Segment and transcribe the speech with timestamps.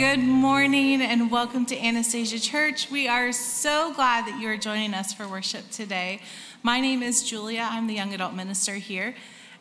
[0.00, 2.90] Good morning and welcome to Anastasia Church.
[2.90, 6.22] We are so glad that you are joining us for worship today.
[6.62, 7.68] My name is Julia.
[7.70, 9.14] I'm the young adult minister here.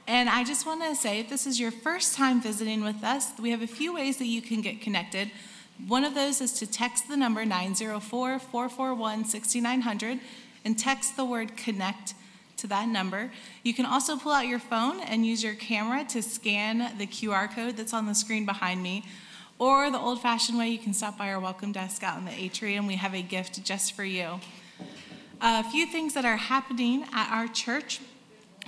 [0.07, 3.33] And I just want to say if this is your first time visiting with us,
[3.37, 5.29] we have a few ways that you can get connected.
[5.89, 10.19] One of those is to text the number 904 441 6900
[10.63, 12.13] and text the word connect
[12.55, 13.29] to that number.
[13.63, 17.53] You can also pull out your phone and use your camera to scan the QR
[17.53, 19.03] code that's on the screen behind me.
[19.59, 22.31] Or the old fashioned way, you can stop by our welcome desk out in the
[22.31, 22.87] atrium.
[22.87, 24.39] We have a gift just for you.
[25.41, 27.99] A few things that are happening at our church.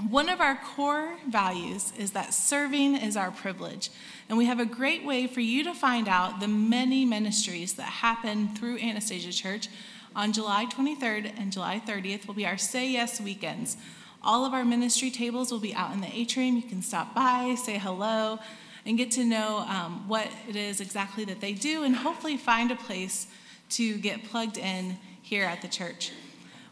[0.10, 3.90] One of our core values is that serving is our privilege.
[4.28, 7.84] And we have a great way for you to find out the many ministries that
[7.84, 9.70] happen through Anastasia Church.
[10.14, 13.78] On July 23rd and July 30th will be our Say Yes weekends.
[14.22, 16.58] All of our ministry tables will be out in the atrium.
[16.58, 18.40] You can stop by, say hello,
[18.86, 22.72] and get to know um, what it is exactly that they do, and hopefully find
[22.72, 23.28] a place
[23.70, 26.12] to get plugged in here at the church.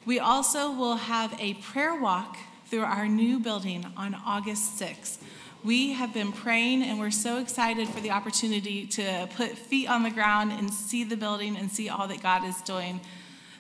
[0.05, 5.17] We also will have a prayer walk through our new building on August 6th.
[5.63, 10.03] We have been praying and we're so excited for the opportunity to put feet on
[10.03, 13.01] the ground and see the building and see all that God is doing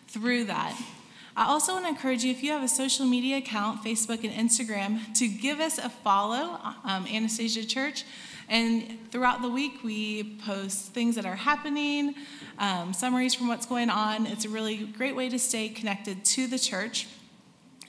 [0.07, 0.79] through that.
[1.35, 4.49] I also want to encourage you, if you have a social media account, Facebook and
[4.49, 8.03] Instagram, to give us a follow, um, Anastasia Church.
[8.49, 12.15] And throughout the week, we post things that are happening,
[12.57, 14.25] um, summaries from what's going on.
[14.25, 17.07] It's a really great way to stay connected to the church.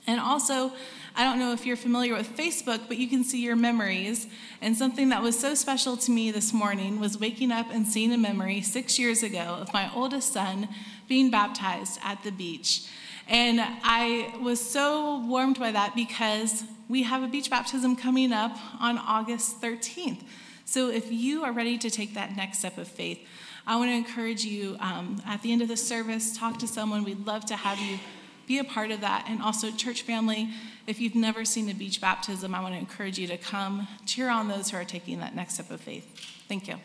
[0.05, 0.71] And also,
[1.15, 4.27] I don't know if you're familiar with Facebook, but you can see your memories.
[4.61, 8.13] And something that was so special to me this morning was waking up and seeing
[8.13, 10.69] a memory six years ago of my oldest son
[11.07, 12.87] being baptized at the beach.
[13.27, 18.55] And I was so warmed by that because we have a beach baptism coming up
[18.79, 20.23] on August 13th.
[20.65, 23.19] So if you are ready to take that next step of faith,
[23.67, 27.03] I want to encourage you um, at the end of the service, talk to someone.
[27.03, 27.99] We'd love to have you
[28.47, 29.27] be a part of that.
[29.29, 30.49] And also, church family,
[30.87, 34.29] if you've never seen a beach baptism, I want to encourage you to come cheer
[34.29, 36.05] on those who are taking that next step of faith.
[36.47, 36.75] Thank you.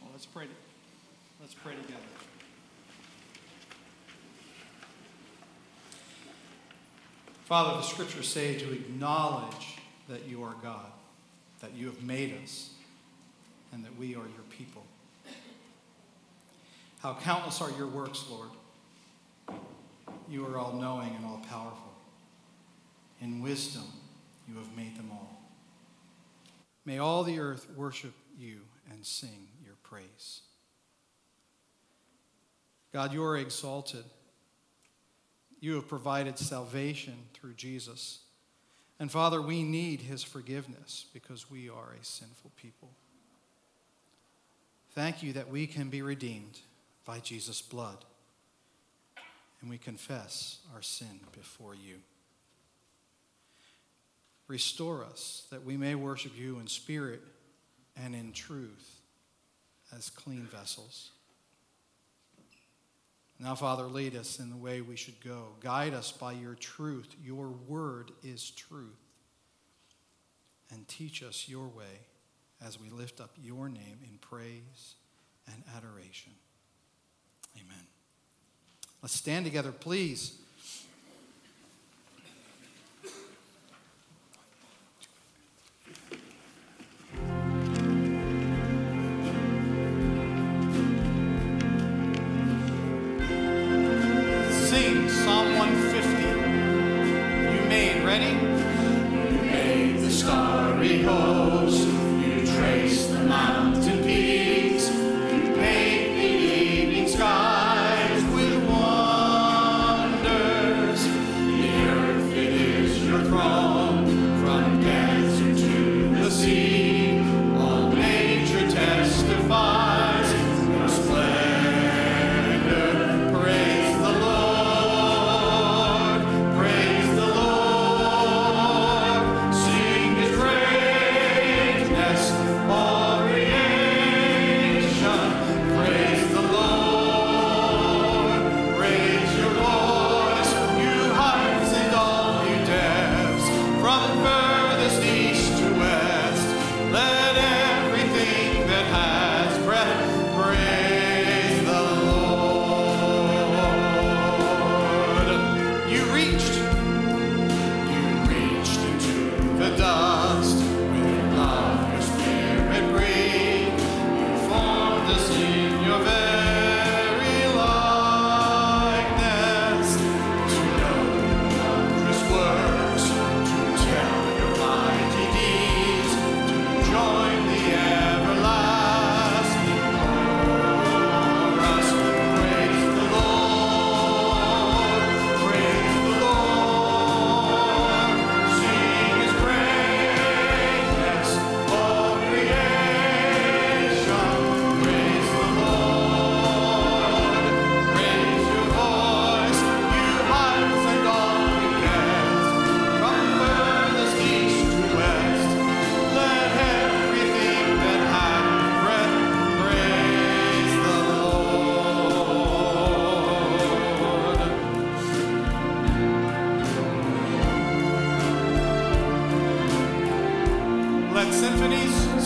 [0.00, 0.46] Well, let's pray.
[1.40, 2.00] Let's pray together.
[7.50, 9.78] Father, the scriptures say to acknowledge
[10.08, 10.86] that you are God,
[11.58, 12.70] that you have made us,
[13.72, 14.84] and that we are your people.
[17.00, 18.50] How countless are your works, Lord.
[20.28, 21.92] You are all knowing and all powerful.
[23.20, 23.82] In wisdom,
[24.48, 25.42] you have made them all.
[26.84, 28.60] May all the earth worship you
[28.92, 30.42] and sing your praise.
[32.92, 34.04] God, you are exalted.
[35.60, 38.20] You have provided salvation through Jesus.
[38.98, 42.90] And Father, we need his forgiveness because we are a sinful people.
[44.92, 46.60] Thank you that we can be redeemed
[47.04, 48.04] by Jesus' blood.
[49.60, 51.96] And we confess our sin before you.
[54.48, 57.20] Restore us that we may worship you in spirit
[57.96, 59.00] and in truth
[59.96, 61.10] as clean vessels.
[63.42, 65.54] Now, Father, lead us in the way we should go.
[65.60, 67.08] Guide us by your truth.
[67.24, 69.00] Your word is truth.
[70.70, 72.04] And teach us your way
[72.64, 74.94] as we lift up your name in praise
[75.46, 76.32] and adoration.
[77.56, 77.86] Amen.
[79.00, 80.39] Let's stand together, please.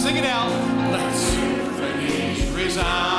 [0.05, 0.51] Sing it out.
[0.93, 1.35] Let us
[1.81, 3.14] raise resound.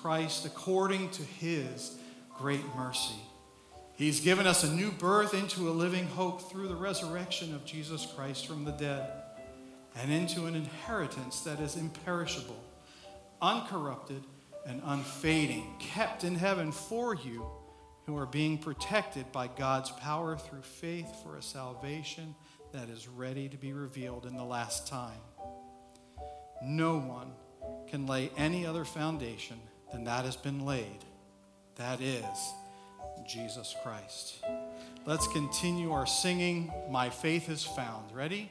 [0.00, 1.98] Christ according to his
[2.36, 3.20] great mercy.
[3.94, 8.06] He's given us a new birth into a living hope through the resurrection of Jesus
[8.14, 9.10] Christ from the dead
[9.96, 12.62] and into an inheritance that is imperishable,
[13.42, 14.22] uncorrupted,
[14.66, 17.44] and unfading, kept in heaven for you
[18.06, 22.34] who are being protected by God's power through faith for a salvation
[22.72, 25.18] that is ready to be revealed in the last time.
[26.62, 27.32] No one
[27.88, 29.58] can lay any other foundation
[29.92, 31.04] then that has been laid.
[31.76, 32.52] That is
[33.26, 34.44] Jesus Christ.
[35.06, 38.12] Let's continue our singing, My Faith is Found.
[38.12, 38.50] Ready?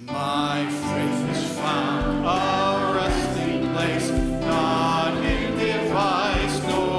[0.00, 6.91] My faith is found, a resting place, not in device, no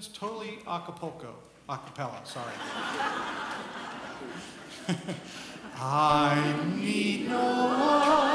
[0.00, 1.34] instruments, totally acapulco,
[1.68, 2.54] acapella, sorry.
[5.76, 8.29] I need no one.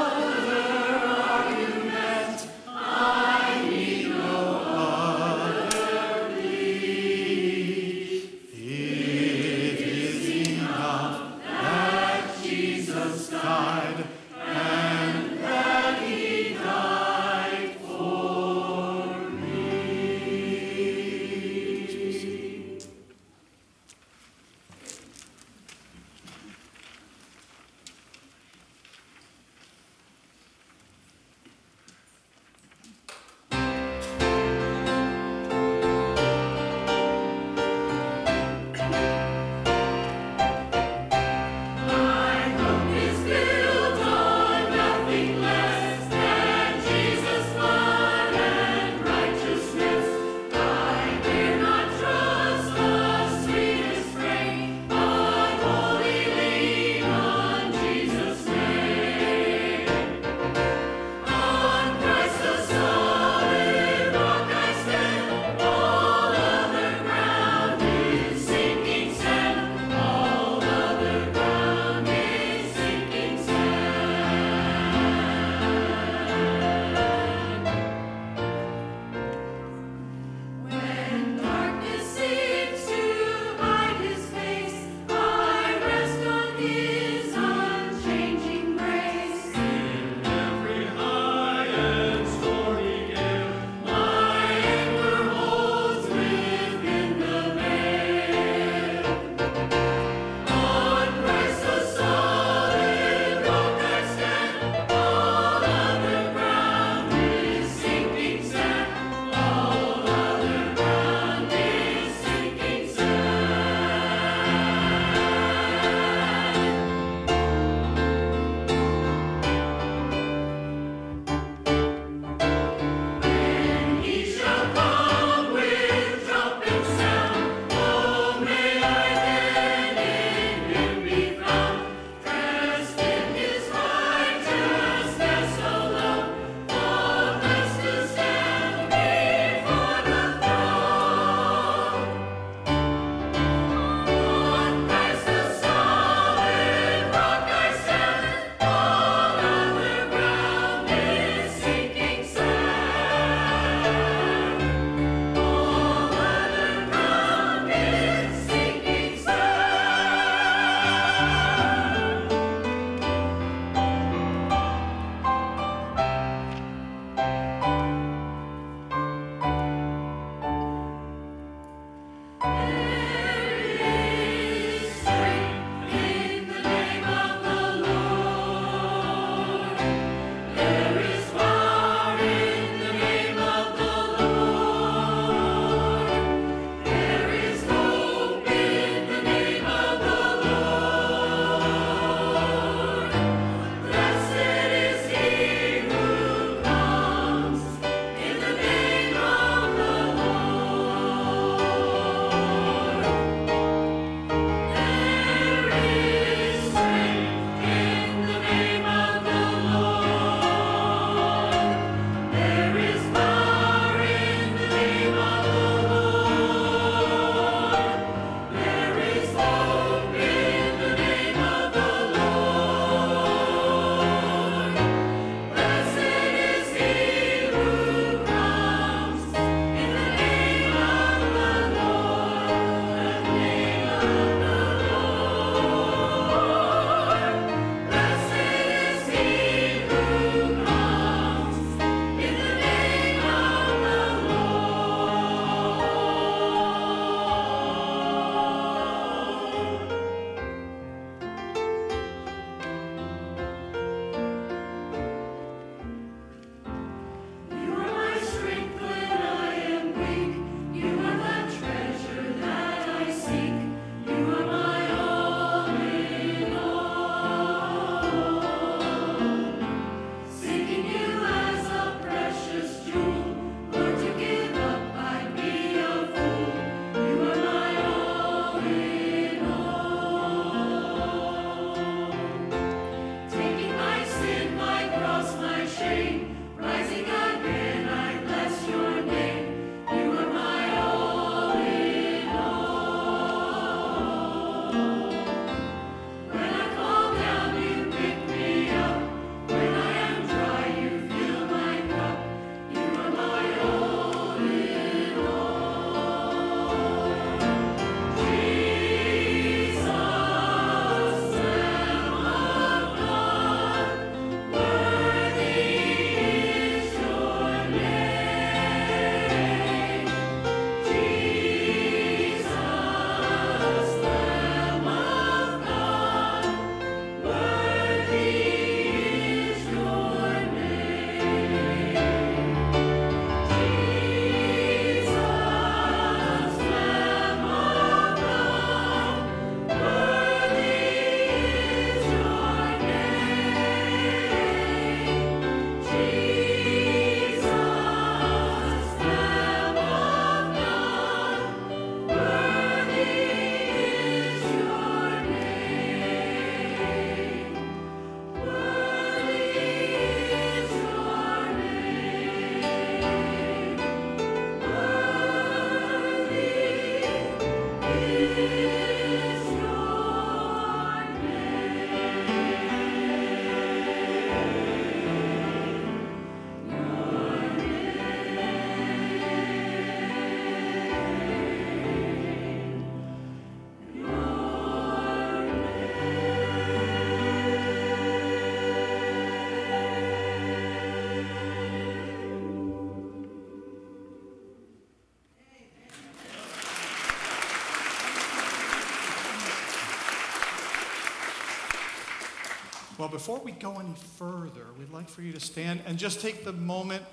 [403.06, 406.44] Well, before we go any further, we'd like for you to stand and just take
[406.44, 407.04] the moment,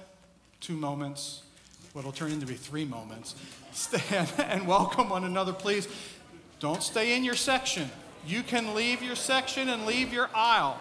[0.60, 1.44] two moments,
[1.94, 3.36] what'll turn into be three moments.
[3.74, 5.88] Stand and welcome one another, please.
[6.60, 7.92] Don't stay in your section.
[8.26, 10.80] You can leave your section and leave your aisle.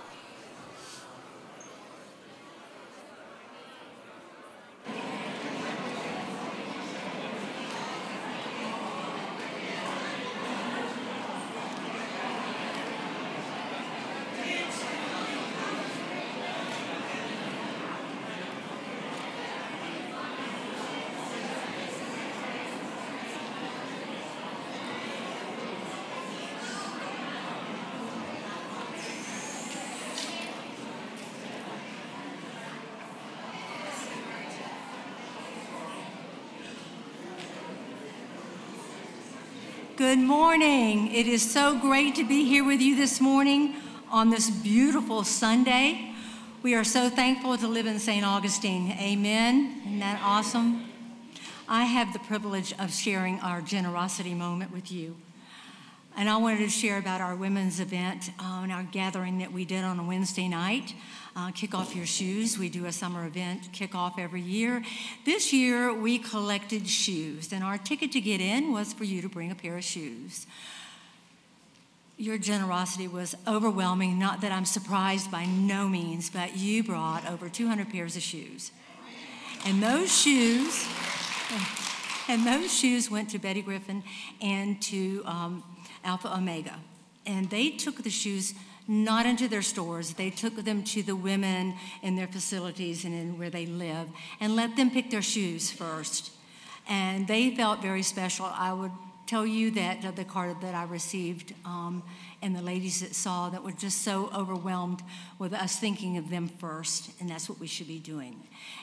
[40.03, 41.15] Good morning.
[41.15, 43.77] It is so great to be here with you this morning
[44.11, 46.13] on this beautiful Sunday.
[46.61, 48.27] We are so thankful to live in St.
[48.27, 48.91] Augustine.
[48.99, 49.81] Amen.
[49.87, 50.91] Isn't that awesome?
[51.69, 55.15] I have the privilege of sharing our generosity moment with you.
[56.15, 59.65] And I wanted to share about our women's event uh, and our gathering that we
[59.65, 60.95] did on a Wednesday night.
[61.35, 62.59] Uh, kick off your shoes.
[62.59, 64.83] We do a summer event kick off every year.
[65.25, 69.29] This year we collected shoes, and our ticket to get in was for you to
[69.31, 70.47] bring a pair of shoes.
[72.19, 74.19] Your generosity was overwhelming.
[74.19, 78.71] Not that I'm surprised by no means, but you brought over 200 pairs of shoes.
[79.65, 80.87] And those shoes,
[82.29, 84.05] and those shoes went to Betty Griffin
[84.43, 85.65] and to um,
[86.05, 86.79] Alpha Omega.
[87.27, 88.55] And they took the shoes
[88.89, 90.15] not into their stores.
[90.15, 94.09] They took them to the women in their facilities and in where they live
[94.41, 96.33] and let them pick their shoes first.
[96.89, 98.47] And they felt very special.
[98.47, 98.91] I would
[99.27, 102.03] tell you that uh, the card that I received um,
[102.43, 105.01] and the ladies that saw that were just so overwhelmed
[105.39, 108.37] with us thinking of them first, and that's what we should be doing.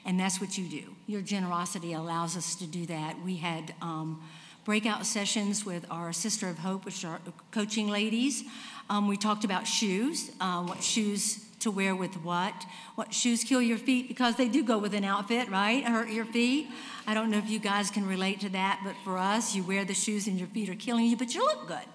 [0.05, 0.95] And that's what you do.
[1.07, 3.21] Your generosity allows us to do that.
[3.23, 4.23] We had um,
[4.69, 8.43] breakout sessions with our Sister of Hope, which are coaching ladies.
[8.87, 12.53] Um, we talked about shoes, uh, what shoes to wear with what,
[12.93, 15.83] what shoes kill your feet because they do go with an outfit, right?
[15.83, 16.67] Hurt your feet.
[17.07, 19.85] I don't know if you guys can relate to that, but for us, you wear
[19.85, 21.87] the shoes and your feet are killing you, but you look good.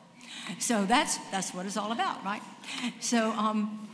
[0.58, 2.42] So that's that's what it's all about, right?
[2.98, 3.88] So um,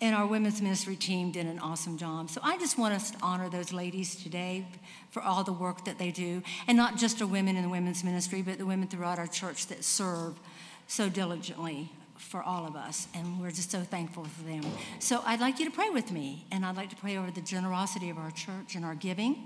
[0.00, 2.30] and our women's ministry team did an awesome job.
[2.30, 4.66] So I just want us to honor those ladies today
[5.10, 8.04] for all the work that they do, and not just our women in the women's
[8.04, 10.38] ministry, but the women throughout our church that serve
[10.86, 14.62] so diligently for all of us, and we're just so thankful for them.
[14.98, 17.40] So I'd like you to pray with me, and I'd like to pray over the
[17.40, 19.36] generosity of our church and our giving,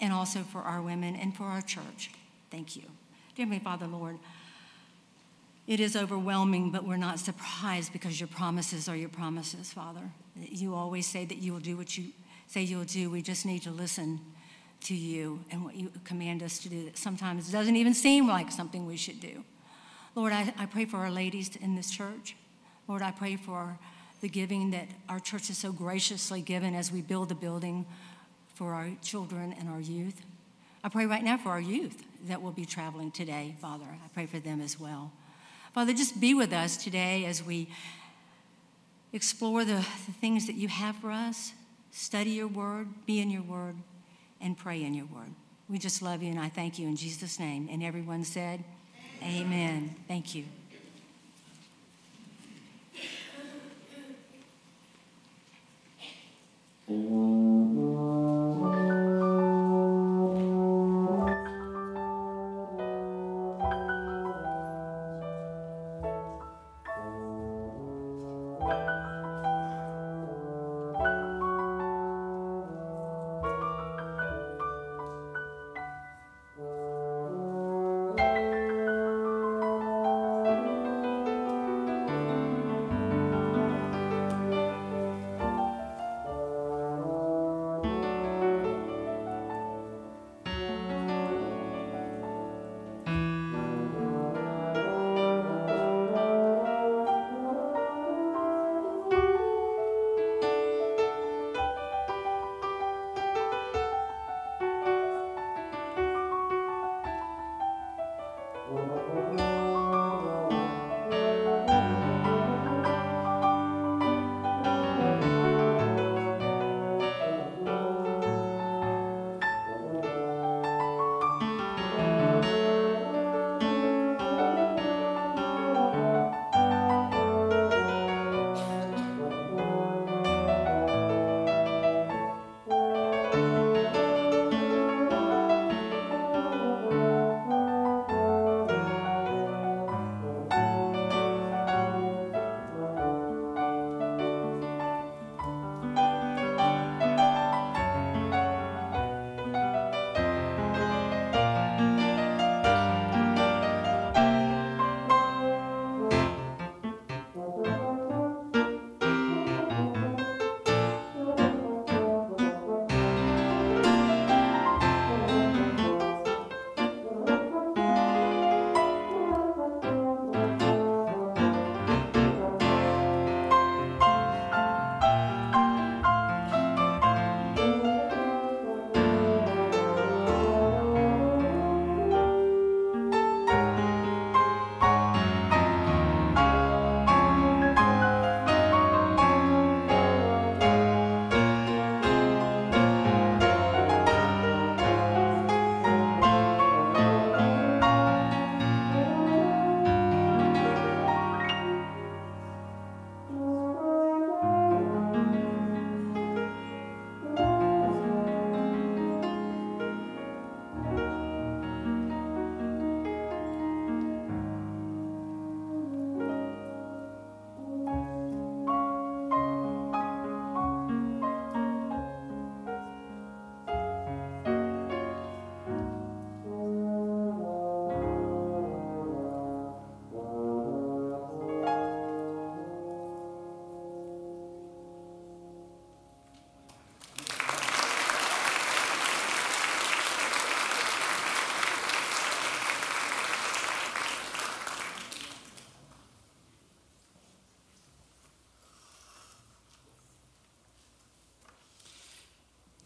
[0.00, 2.10] and also for our women and for our church.
[2.50, 2.82] Thank you.
[3.36, 4.18] Dear Heavenly Father, Lord,
[5.70, 10.10] it is overwhelming, but we're not surprised because your promises are your promises, Father.
[10.34, 12.06] You always say that you will do what you
[12.48, 13.08] say you'll do.
[13.08, 14.18] We just need to listen
[14.80, 18.50] to you and what you command us to do that sometimes doesn't even seem like
[18.50, 19.44] something we should do.
[20.16, 22.34] Lord, I, I pray for our ladies in this church.
[22.88, 23.78] Lord, I pray for
[24.22, 27.86] the giving that our church has so graciously given as we build the building
[28.56, 30.20] for our children and our youth.
[30.82, 33.86] I pray right now for our youth that will be traveling today, Father.
[33.86, 35.12] I pray for them as well.
[35.72, 37.68] Father, just be with us today as we
[39.12, 41.52] explore the, the things that you have for us,
[41.92, 43.76] study your word, be in your word,
[44.40, 45.32] and pray in your word.
[45.68, 47.68] We just love you, and I thank you in Jesus' name.
[47.70, 48.64] And everyone said,
[49.22, 49.42] Amen.
[49.42, 49.94] Amen.
[50.08, 50.44] Thank you.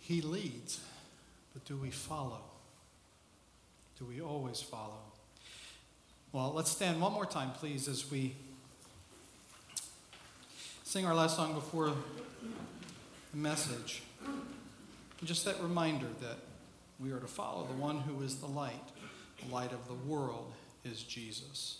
[0.07, 0.81] He leads,
[1.55, 2.43] but do we follow?
[3.99, 5.01] Do we always follow?
[6.31, 8.35] Well, let's stand one more time, please, as we
[10.83, 14.03] sing our last song before the message.
[14.27, 16.37] And Just that reminder that
[17.01, 18.75] we are to follow the one who is the light.
[19.43, 20.53] The light of the world
[20.85, 21.79] is Jesus.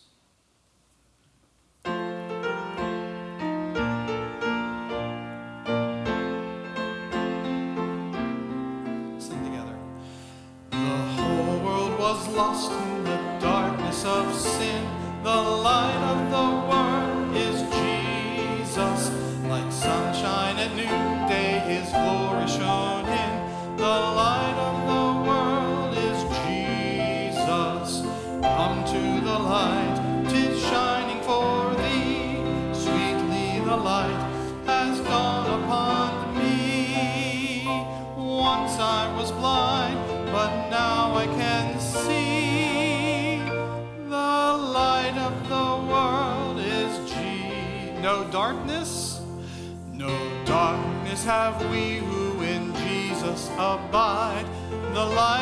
[51.25, 54.45] Have we who in Jesus abide.
[54.93, 55.34] The light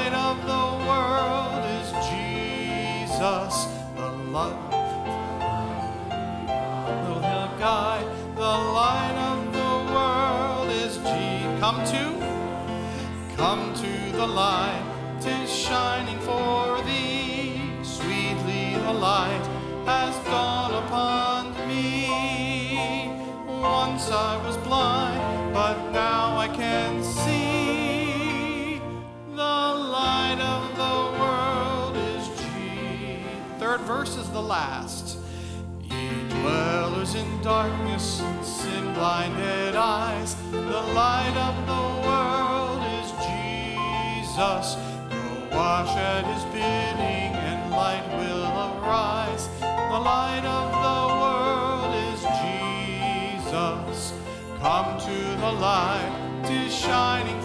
[37.63, 44.67] darkness and sin blinded eyes, the light of the world is Jesus.
[45.09, 49.47] Go wash at his bidding, and light will arise.
[49.61, 54.13] The light of the world is Jesus.
[54.59, 57.41] Come to the light, tis shining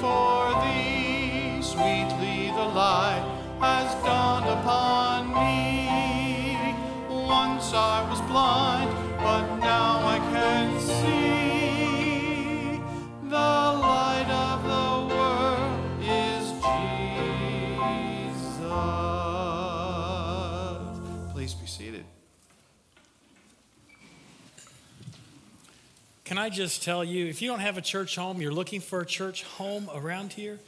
[26.37, 29.01] Can I just tell you, if you don't have a church home, you're looking for
[29.01, 30.59] a church home around here,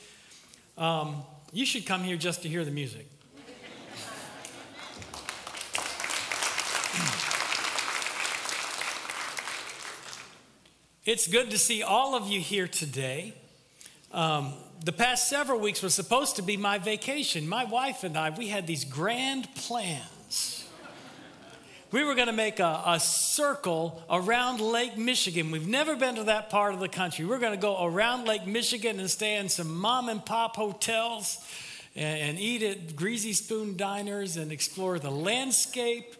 [0.79, 1.21] um,
[1.53, 3.05] you should come here just to hear the music.
[11.05, 13.35] It's good to see all of you here today.
[14.11, 14.53] Um,
[14.83, 17.47] the past several weeks was supposed to be my vacation.
[17.47, 20.18] My wife and I, we had these grand plans.
[21.91, 25.49] We were going to make a, a, circle around Lake Michigan.
[25.49, 27.25] We've never been to that part of the country.
[27.25, 31.43] We're going to go around Lake Michigan and stay in some mom and pop hotels
[31.95, 36.13] and, and eat at Greasy Spoon diners and explore the landscape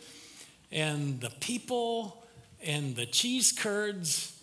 [0.72, 2.26] and the people
[2.66, 4.36] and the cheese curds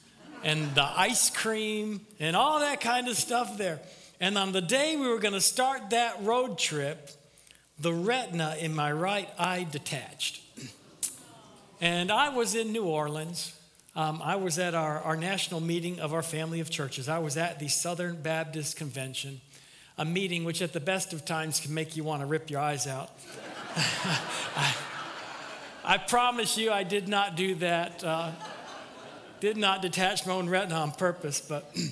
[0.45, 3.81] and the ice cream and all that kind of stuff there.
[4.20, 7.11] And on the day we were going to start that road trip,
[7.81, 10.45] the retina in my right eye detached.
[11.81, 13.53] And I was in New Orleans.
[13.95, 17.07] Um, I was at our, our national meeting of our family of churches.
[17.07, 19.43] I was at the Southern Baptist Convention,
[19.99, 22.61] a meeting which, at the best of times, can make you want to rip your
[22.61, 23.11] eyes out.
[23.77, 24.74] I,
[25.85, 28.03] I, promise you, I did not do that.
[28.03, 28.31] Uh,
[29.41, 31.70] did not detach my own retina on purpose, but.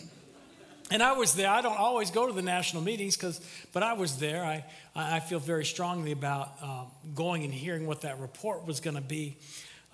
[0.90, 1.48] And I was there.
[1.48, 3.40] I don't always go to the national meetings, because,
[3.72, 4.44] but I was there.
[4.44, 4.64] I,
[4.94, 9.02] I feel very strongly about um, going and hearing what that report was going to
[9.02, 9.38] be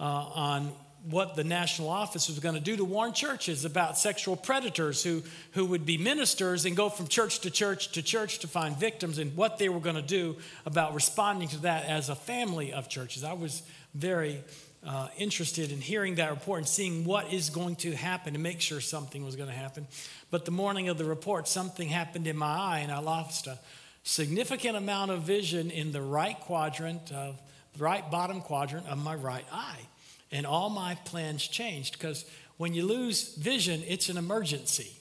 [0.01, 0.72] uh, on
[1.09, 5.22] what the national office was going to do to warn churches about sexual predators who,
[5.53, 9.18] who would be ministers and go from church to church to church to find victims
[9.18, 10.36] and what they were going to do
[10.66, 13.24] about responding to that as a family of churches.
[13.24, 13.62] I was
[13.94, 14.40] very
[14.86, 18.61] uh, interested in hearing that report and seeing what is going to happen to make
[18.61, 19.86] sure something was going to happen.
[20.30, 23.59] But the morning of the report, something happened in my eye, and I lost a
[24.03, 27.40] significant amount of vision in the right quadrant of
[27.79, 29.81] right bottom quadrant of my right eye.
[30.33, 32.25] And all my plans changed because
[32.57, 34.93] when you lose vision, it's an emergency.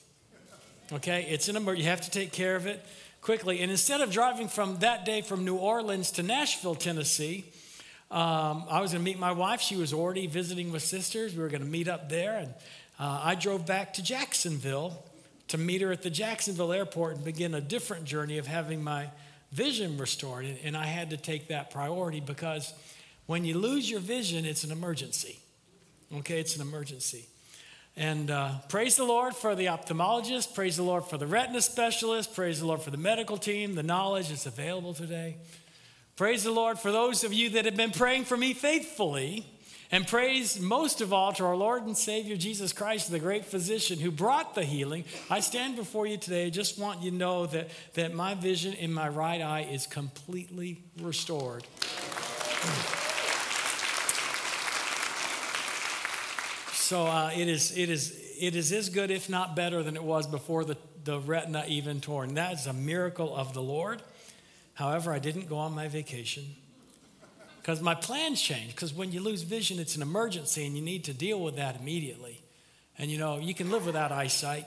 [0.92, 1.84] Okay, it's an emergency.
[1.84, 2.84] You have to take care of it
[3.20, 3.60] quickly.
[3.60, 7.44] And instead of driving from that day from New Orleans to Nashville, Tennessee,
[8.10, 9.60] um, I was going to meet my wife.
[9.60, 11.34] She was already visiting with sisters.
[11.34, 12.38] We were going to meet up there.
[12.38, 12.54] And
[12.98, 15.04] uh, I drove back to Jacksonville
[15.48, 19.10] to meet her at the Jacksonville airport and begin a different journey of having my
[19.52, 20.44] vision restored.
[20.44, 22.72] And, and I had to take that priority because
[23.26, 25.38] when you lose your vision, it's an emergency.
[26.18, 27.26] Okay, it's an emergency.
[27.96, 32.34] And uh, praise the Lord for the ophthalmologist, praise the Lord for the retina specialist,
[32.34, 35.36] praise the Lord for the medical team, the knowledge that's available today.
[36.16, 39.46] Praise the Lord for those of you that have been praying for me faithfully.
[39.92, 43.98] And praise most of all to our Lord and Savior Jesus Christ, the great physician
[43.98, 45.04] who brought the healing.
[45.28, 46.46] I stand before you today.
[46.46, 49.88] I just want you to know that, that my vision in my right eye is
[49.88, 51.64] completely restored.
[56.72, 60.04] So uh, it, is, it, is, it is as good, if not better, than it
[60.04, 62.34] was before the, the retina even torn.
[62.34, 64.02] That is a miracle of the Lord.
[64.74, 66.44] However, I didn't go on my vacation
[67.60, 68.74] because my plans changed.
[68.74, 71.78] Because when you lose vision, it's an emergency and you need to deal with that
[71.80, 72.40] immediately.
[72.98, 74.66] And you know, you can live without eyesight.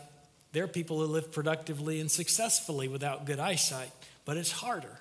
[0.51, 3.91] There are people who live productively and successfully without good eyesight,
[4.25, 4.99] but it's harder.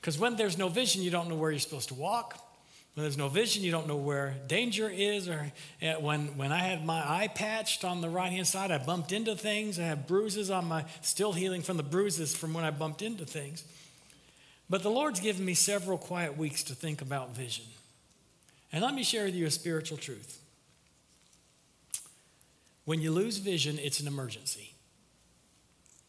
[0.00, 2.38] Because when there's no vision, you don't know where you're supposed to walk.
[2.94, 5.28] When there's no vision, you don't know where danger is.
[5.28, 8.78] Or eh, when, when I had my eye patched on the right hand side, I
[8.78, 9.78] bumped into things.
[9.78, 13.24] I have bruises on my, still healing from the bruises from when I bumped into
[13.24, 13.64] things.
[14.72, 17.66] But the Lord's given me several quiet weeks to think about vision.
[18.72, 20.40] And let me share with you a spiritual truth.
[22.86, 24.72] When you lose vision, it's an emergency.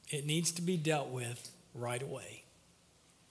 [0.10, 2.44] It needs to be dealt with right away.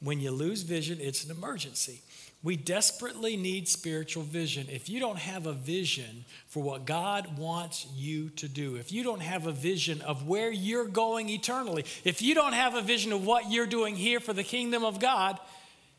[0.01, 2.03] When you lose vision, it's an emergency.
[2.45, 4.67] We desperately need spiritual vision.
[4.69, 9.05] If you don't have a vision for what God wants you to do, if you
[9.05, 13.13] don't have a vision of where you're going eternally, if you don't have a vision
[13.13, 15.39] of what you're doing here for the kingdom of God,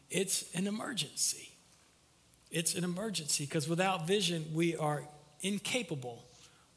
[0.10, 1.54] it's an emergency.
[2.52, 5.08] It's an emergency because without vision, we are
[5.42, 6.26] incapable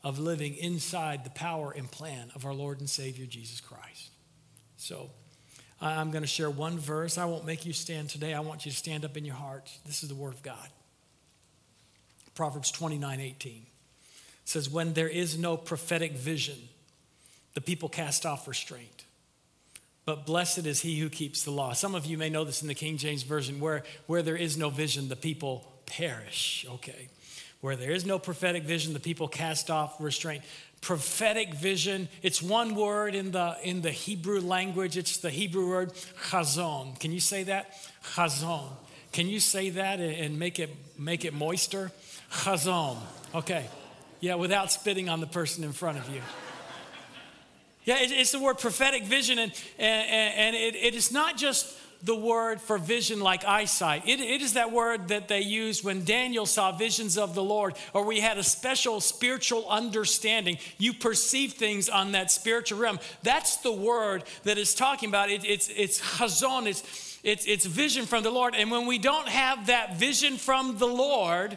[0.05, 4.11] of living inside the power and plan of our Lord and Savior Jesus Christ.
[4.77, 5.11] So,
[5.81, 7.19] I'm going to share one verse.
[7.19, 8.33] I won't make you stand today.
[8.33, 9.71] I want you to stand up in your heart.
[9.85, 10.69] This is the Word of God.
[12.35, 13.67] Proverbs 29 18
[14.45, 16.57] says, When there is no prophetic vision,
[17.55, 19.05] the people cast off restraint.
[20.05, 21.73] But blessed is he who keeps the law.
[21.73, 24.57] Some of you may know this in the King James Version where, where there is
[24.57, 26.65] no vision, the people perish.
[26.75, 27.09] Okay.
[27.61, 30.45] Where there is no prophetic vision, the people cast off restraint
[30.87, 32.09] prophetic vision.
[32.23, 34.97] It's one word in the, in the Hebrew language.
[34.97, 35.93] It's the Hebrew word
[36.31, 36.99] chazon.
[37.01, 37.73] Can you say that?
[38.15, 38.69] Chazon.
[39.11, 41.91] Can you say that and make it, make it moister?
[42.31, 42.99] Chazon.
[43.35, 43.67] Okay.
[44.21, 46.21] Yeah, without spitting on the person in front of you.
[47.85, 52.15] Yeah, it's the word prophetic vision, and, and, and it, it is not just the
[52.15, 54.07] word for vision like eyesight.
[54.07, 57.75] It, it is that word that they used when Daniel saw visions of the Lord,
[57.95, 60.59] or we had a special spiritual understanding.
[60.79, 62.99] You perceive things on that spiritual realm.
[63.23, 65.31] That's the word that is talking about.
[65.31, 68.55] It, it's it's chazon, it's, it's, it's vision from the Lord.
[68.55, 71.57] And when we don't have that vision from the Lord,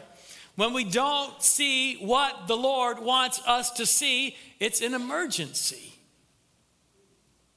[0.56, 5.94] when we don't see what the Lord wants us to see, it's an emergency.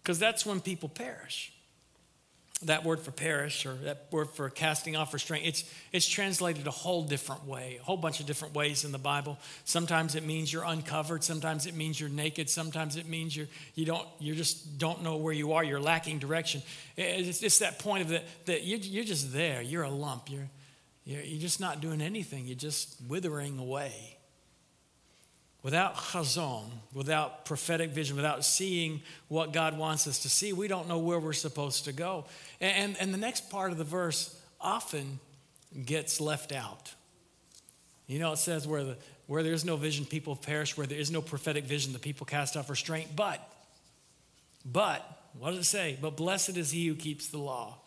[0.02, 1.53] Because that's when people perish
[2.66, 6.72] that word for perish or that word for casting off restraint, it's, it's translated a
[6.72, 9.38] whole different way, a whole bunch of different ways in the Bible.
[9.66, 11.24] Sometimes it means you're uncovered.
[11.24, 12.50] Sometimes it means you're naked.
[12.50, 15.64] Sometimes it means you're, you don't, you just don't know where you are.
[15.64, 16.62] You're lacking direction.
[16.98, 19.62] It's just that point of that, that you're, you're just there.
[19.62, 20.30] You're a lump.
[20.30, 20.50] You're,
[21.06, 22.46] you're, you're just not doing anything.
[22.46, 24.13] You're just withering away.
[25.64, 30.90] Without chazon, without prophetic vision, without seeing what God wants us to see, we don't
[30.90, 32.26] know where we're supposed to go.
[32.60, 35.20] And, and the next part of the verse often
[35.86, 36.94] gets left out.
[38.08, 38.98] You know, it says where, the,
[39.28, 40.76] where there is no vision, people perish.
[40.76, 43.16] Where there is no prophetic vision, the people cast off restraint.
[43.16, 43.40] But,
[44.66, 45.98] but, what does it say?
[46.02, 47.78] But blessed is he who keeps the law.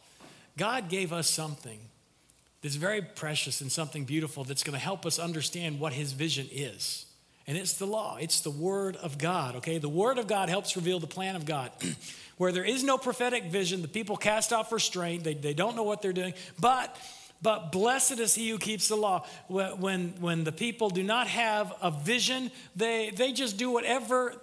[0.57, 1.79] God gave us something
[2.63, 6.49] that's very precious and something beautiful that's going to help us understand what his vision
[6.51, 7.06] is
[7.47, 9.79] and it's the law, it's the Word of God, okay?
[9.79, 11.71] The Word of God helps reveal the plan of God.
[12.37, 15.85] Where there is no prophetic vision, the people cast off restraint, they, they don't know
[15.85, 16.97] what they're doing, but
[17.43, 19.27] but blessed is he who keeps the law.
[19.49, 24.35] When, when the people do not have a vision, they, they just do whatever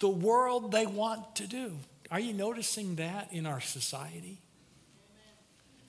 [0.00, 1.72] the world they want to do.
[2.10, 4.38] Are you noticing that in our society?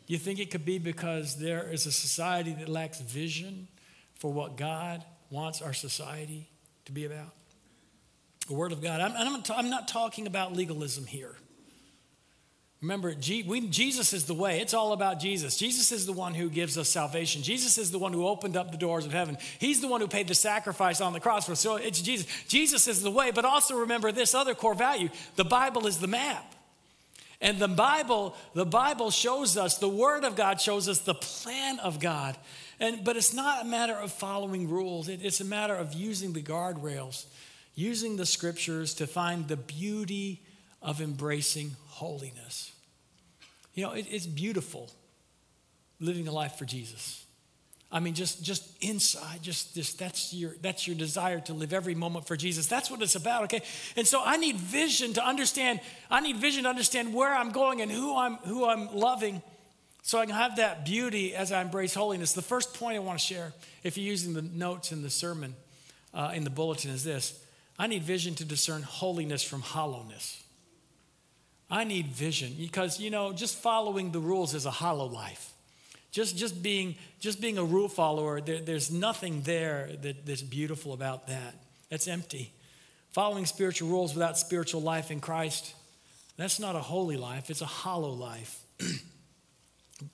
[0.07, 3.67] You think it could be because there is a society that lacks vision
[4.15, 6.49] for what God wants our society
[6.85, 7.33] to be about?
[8.47, 9.01] The Word of God.
[9.01, 11.35] I'm, I'm, I'm not talking about legalism here.
[12.81, 14.61] Remember, Jesus is the way.
[14.61, 15.57] It's all about Jesus.
[15.57, 17.43] Jesus is the one who gives us salvation.
[17.43, 19.37] Jesus is the one who opened up the doors of heaven.
[19.59, 21.59] He's the one who paid the sacrifice on the cross for us.
[21.59, 22.25] So it's Jesus.
[22.47, 23.31] Jesus is the way.
[23.31, 26.55] But also remember this other core value the Bible is the map.
[27.41, 31.79] And the Bible, the Bible shows us, the Word of God shows us the plan
[31.79, 32.37] of God.
[32.79, 36.33] And, but it's not a matter of following rules, it, it's a matter of using
[36.33, 37.25] the guardrails,
[37.75, 40.41] using the scriptures to find the beauty
[40.81, 42.71] of embracing holiness.
[43.73, 44.89] You know, it, it's beautiful
[45.99, 47.25] living a life for Jesus.
[47.91, 51.95] I mean, just just inside, just just that's your that's your desire to live every
[51.95, 52.67] moment for Jesus.
[52.67, 53.63] That's what it's about, okay?
[53.95, 55.79] And so I need vision to understand.
[56.09, 59.41] I need vision to understand where I'm going and who I'm who I'm loving,
[60.09, 62.33] so I can have that beauty as I embrace holiness.
[62.33, 63.53] The first point I want to share,
[63.83, 65.53] if you're using the notes in the sermon,
[66.15, 67.39] uh, in the bulletin, is this:
[67.77, 70.41] I need vision to discern holiness from hollowness.
[71.69, 75.53] I need vision because, you know, just following the rules is a hollow life.
[76.11, 80.93] Just, just, being, just being a rule follower, there, there's nothing there that, that's beautiful
[80.93, 81.53] about that.
[81.91, 82.51] That's empty.
[83.11, 85.75] Following spiritual rules without spiritual life in Christ,
[86.35, 88.59] that's not a holy life, it's a hollow life.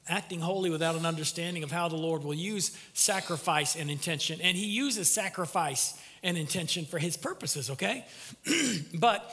[0.07, 4.41] Acting holy without an understanding of how the Lord will use sacrifice and intention.
[4.41, 8.05] And He uses sacrifice and intention for His purposes, okay?
[8.93, 9.31] but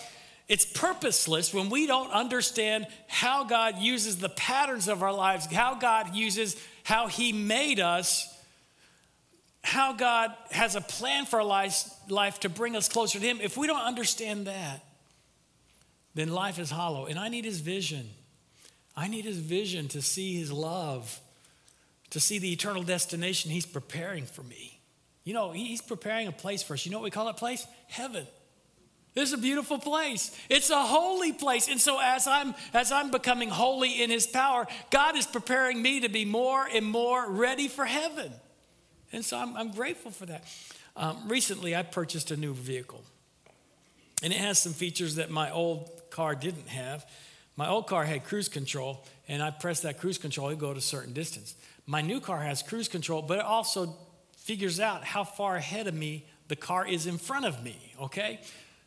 [0.49, 5.75] it's purposeless when we don't understand how God uses the patterns of our lives, how
[5.77, 8.29] God uses how He made us,
[9.63, 13.39] how God has a plan for our life, life to bring us closer to Him.
[13.41, 14.85] If we don't understand that,
[16.15, 17.07] then life is hollow.
[17.07, 18.11] And I need His vision.
[18.97, 21.21] I need His vision to see His love,
[22.11, 24.81] to see the eternal destination He's preparing for me.
[25.25, 26.85] You know, He's preparing a place for us.
[26.85, 27.67] You know what we call that place?
[27.89, 28.27] Heaven.
[29.15, 30.35] This is a beautiful place.
[30.49, 31.69] It's a holy place.
[31.69, 36.01] And so as I'm as I'm becoming holy in his power, God is preparing me
[36.01, 38.33] to be more and more ready for heaven.
[39.13, 40.45] And so I'm, I'm grateful for that.
[40.97, 43.03] Um, recently, I purchased a new vehicle.
[44.23, 47.05] And it has some features that my old car didn't have.
[47.57, 50.79] My old car had cruise control, and I pressed that cruise control, it go to
[50.79, 51.55] a certain distance.
[51.87, 53.95] My new car has cruise control, but it also
[54.39, 58.41] figures out how far ahead of me the car is in front of me, okay?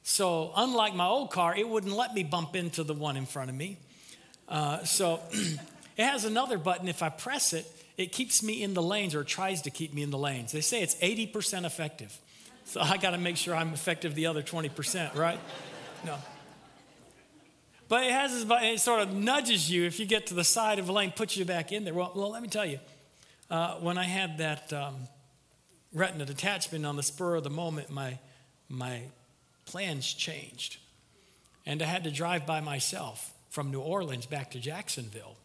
[0.04, 3.50] So, unlike my old car, it wouldn't let me bump into the one in front
[3.50, 3.78] of me.
[4.48, 6.88] Uh, so, it has another button.
[6.88, 7.66] If I press it,
[7.98, 10.52] it keeps me in the lanes or tries to keep me in the lanes.
[10.52, 12.16] They say it's 80% effective.
[12.66, 15.40] So, I got to make sure I'm effective the other 20%, right?
[16.06, 16.18] No.
[17.88, 20.80] But it has this it sort of nudges you if you get to the side
[20.80, 21.94] of a lane, puts you back in there.
[21.94, 22.80] Well, well let me tell you,
[23.50, 24.96] uh, when I had that um,
[25.94, 28.18] retina detachment on the spur of the moment, my,
[28.70, 29.02] my
[29.66, 30.78] plans changed.
[31.66, 35.38] And I had to drive by myself from New Orleans back to Jacksonville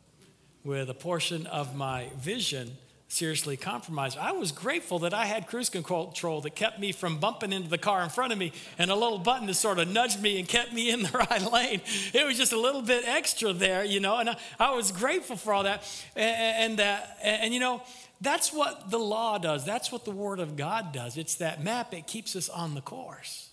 [0.64, 2.76] with a portion of my vision
[3.10, 4.16] seriously compromised.
[4.16, 7.76] I was grateful that I had cruise control that kept me from bumping into the
[7.76, 10.46] car in front of me and a little button that sort of nudged me and
[10.46, 11.80] kept me in the right lane.
[12.14, 15.36] It was just a little bit extra there, you know, and I, I was grateful
[15.36, 15.82] for all that.
[16.14, 17.82] And, and, and, you know,
[18.20, 19.64] that's what the law does.
[19.64, 21.16] That's what the Word of God does.
[21.16, 23.48] It's that map, it keeps us on the course.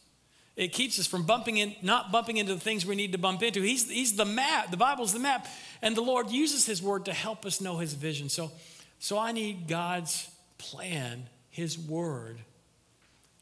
[0.55, 3.41] It keeps us from bumping in, not bumping into the things we need to bump
[3.41, 3.61] into.
[3.61, 4.69] He's, he's the map.
[4.69, 5.47] The Bible's the map.
[5.81, 8.29] And the Lord uses His word to help us know His vision.
[8.29, 8.51] So,
[8.99, 12.39] so I need God's plan, His word,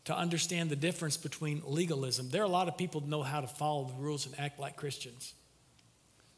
[0.06, 2.30] to understand the difference between legalism.
[2.30, 4.76] There are a lot of people know how to follow the rules and act like
[4.76, 5.34] Christians.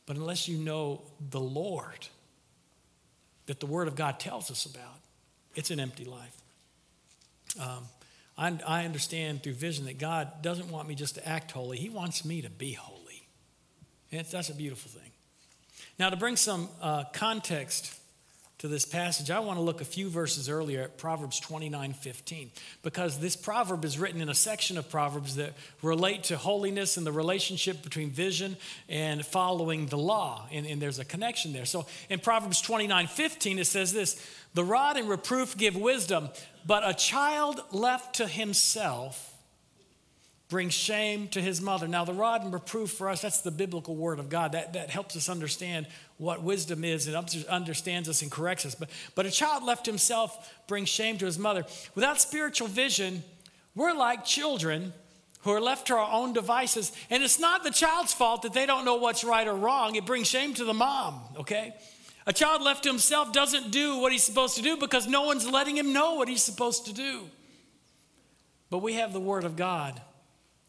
[0.06, 2.08] But unless you know the Lord
[3.48, 5.00] that the Word of God tells us about,
[5.56, 6.36] it's an empty life.
[7.60, 7.86] Um,
[8.38, 11.90] I, I understand through vision that God doesn't want me just to act holy, He
[11.90, 13.28] wants me to be holy.
[14.12, 15.12] And that's a beautiful thing.
[16.00, 17.94] Now, to bring some uh, context
[18.60, 22.52] to this passage, I want to look a few verses earlier at Proverbs 29 15,
[22.82, 25.54] because this proverb is written in a section of Proverbs that
[25.84, 28.58] relate to holiness and the relationship between vision
[28.90, 30.48] and following the law.
[30.52, 31.66] And, and there's a connection there.
[31.66, 34.20] So in Proverbs 29 15, it says this
[34.56, 36.30] The rod and reproof give wisdom,
[36.66, 39.37] but a child left to himself
[40.50, 41.88] brings shame to his mother.
[41.88, 44.54] Now, the rod and reproof for us, that's the biblical word of God.
[44.54, 45.88] That, that helps us understand
[46.18, 47.16] what wisdom is and
[47.50, 48.74] understands us and corrects us.
[48.74, 51.66] But, but a child left himself brings shame to his mother.
[51.96, 53.24] Without spiritual vision,
[53.76, 54.94] we're like children
[55.42, 56.94] who are left to our own devices.
[57.10, 60.06] And it's not the child's fault that they don't know what's right or wrong, it
[60.06, 61.74] brings shame to the mom, okay?
[62.26, 65.48] A child left to himself doesn't do what he's supposed to do because no one's
[65.48, 67.30] letting him know what he's supposed to do.
[68.70, 70.02] But we have the Word of God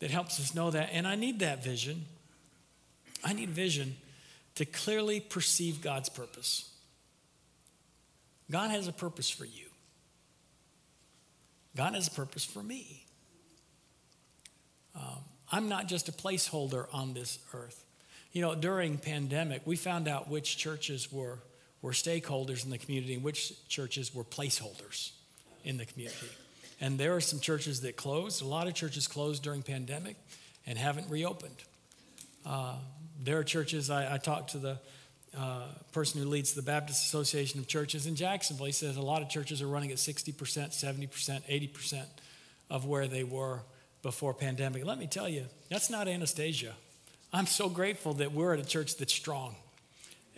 [0.01, 0.91] that helps us know that.
[0.93, 2.05] And I need that vision.
[3.25, 3.97] I need vision
[4.55, 6.73] to clearly perceive God's purpose.
[8.51, 9.67] God has a purpose for you.
[11.77, 13.05] God has a purpose for me.
[14.95, 15.19] Um,
[15.53, 17.85] I'm not just a placeholder on this earth.
[18.33, 21.39] You know, during pandemic, we found out which churches were,
[21.81, 25.13] were stakeholders in the community and which churches were placeholders
[25.65, 26.29] in the community.
[26.81, 28.43] And there are some churches that closed.
[28.43, 30.17] A lot of churches closed during pandemic
[30.67, 31.57] and haven't reopened.
[32.47, 32.77] Uh,
[33.23, 34.79] there are churches, I, I talked to the
[35.37, 38.67] uh, person who leads the Baptist Association of Churches in Jacksonville.
[38.67, 42.05] He says a lot of churches are running at 60%, 70%, 80%
[42.71, 43.61] of where they were
[44.03, 44.85] before pandemic.
[44.85, 46.75] Let me tell you, that's not Anastasia.
[47.33, 49.57] I'm so grateful that we're at a church that's strong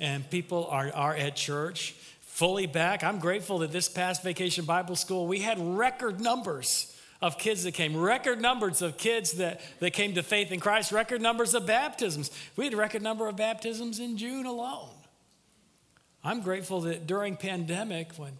[0.00, 1.94] and people are, are at church
[2.40, 3.04] fully back.
[3.04, 7.72] I'm grateful that this past vacation Bible school, we had record numbers of kids that
[7.72, 11.66] came, record numbers of kids that, that came to faith in Christ, record numbers of
[11.66, 12.30] baptisms.
[12.56, 14.88] We had a record number of baptisms in June alone.
[16.24, 18.32] I'm grateful that during pandemic, when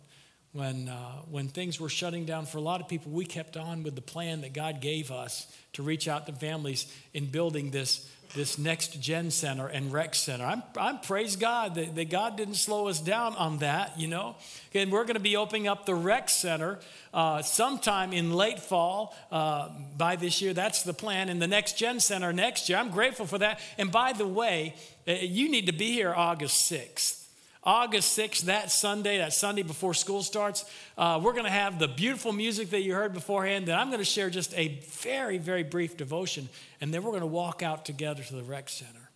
[0.52, 3.84] when, uh, when things were shutting down for a lot of people, we kept on
[3.84, 8.10] with the plan that God gave us to reach out to families in building this,
[8.34, 10.44] this next gen center and rec center.
[10.44, 14.36] I'm, I'm praise God that, that God didn't slow us down on that, you know.
[14.72, 16.78] And we're going to be opening up the rec center
[17.12, 20.54] uh, sometime in late fall uh, by this year.
[20.54, 21.28] That's the plan.
[21.28, 22.78] In the next gen center next year.
[22.78, 23.60] I'm grateful for that.
[23.78, 24.74] And by the way,
[25.08, 27.19] uh, you need to be here August 6th.
[27.62, 30.64] August 6th, that Sunday, that Sunday before school starts,
[30.96, 33.66] uh, we're going to have the beautiful music that you heard beforehand.
[33.66, 36.48] Then I'm going to share just a very, very brief devotion,
[36.80, 39.10] and then we're going to walk out together to the rec center.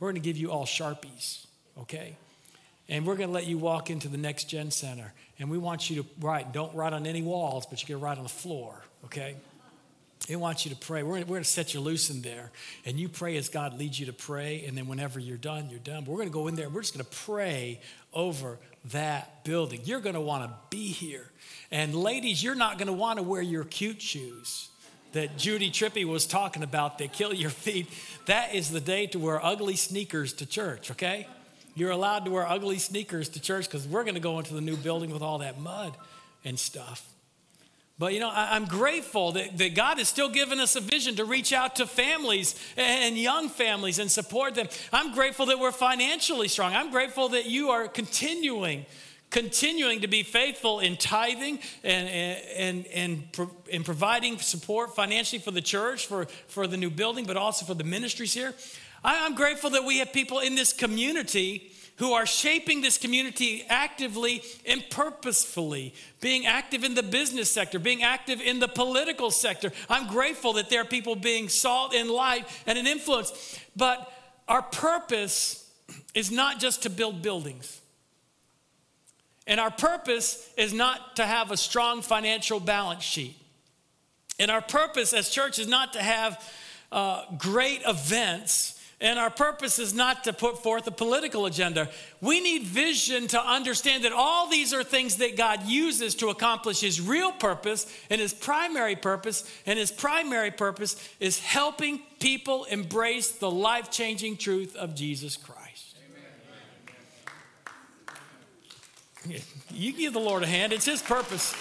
[0.00, 1.46] We're going to give you all Sharpies,
[1.78, 2.16] okay?
[2.88, 5.12] And we're going to let you walk into the next gen center.
[5.38, 8.18] And we want you to write, don't write on any walls, but you can write
[8.18, 9.36] on the floor, okay?
[10.26, 11.04] He wants you to pray.
[11.04, 12.50] We're going, to, set you loose in there.
[12.84, 14.64] And you pray as God leads you to pray.
[14.66, 16.04] And then whenever you're done, you're done.
[16.04, 17.80] But we're going to go in there and we're just going to pray
[18.12, 19.80] over that building.
[19.84, 21.30] You're going to want to be here.
[21.70, 24.68] And ladies, you're not going to want to wear your cute shoes
[25.12, 27.88] that Judy Trippy was talking about that kill your feet.
[28.26, 31.28] That is the day to wear ugly sneakers to church, okay?
[31.76, 34.60] You're allowed to wear ugly sneakers to church because we're going to go into the
[34.60, 35.96] new building with all that mud
[36.44, 37.06] and stuff.
[37.98, 41.24] But you know, I'm grateful that, that God has still given us a vision to
[41.24, 44.68] reach out to families and young families and support them.
[44.92, 46.74] I'm grateful that we're financially strong.
[46.74, 48.84] I'm grateful that you are continuing,
[49.30, 53.22] continuing to be faithful in tithing and, and, and,
[53.72, 57.74] and providing support financially for the church, for, for the new building, but also for
[57.74, 58.52] the ministries here.
[59.02, 64.42] I'm grateful that we have people in this community who are shaping this community actively
[64.66, 69.72] and purposefully, being active in the business sector, being active in the political sector.
[69.88, 73.58] I'm grateful that there are people being salt and light and an influence.
[73.74, 74.12] But
[74.46, 75.70] our purpose
[76.14, 77.80] is not just to build buildings.
[79.46, 83.36] And our purpose is not to have a strong financial balance sheet.
[84.38, 86.52] And our purpose as church is not to have
[86.92, 91.90] uh, great events and our purpose is not to put forth a political agenda.
[92.22, 96.80] We need vision to understand that all these are things that God uses to accomplish
[96.80, 99.44] His real purpose and His primary purpose.
[99.66, 105.96] And His primary purpose is helping people embrace the life changing truth of Jesus Christ.
[109.26, 109.42] Amen.
[109.74, 111.52] You give the Lord a hand, it's His purpose.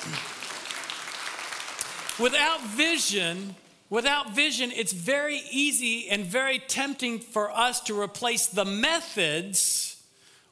[2.17, 3.55] Without vision,
[3.89, 10.03] Without vision, it's very easy and very tempting for us to replace the methods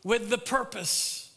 [0.03, 1.31] with the purpose.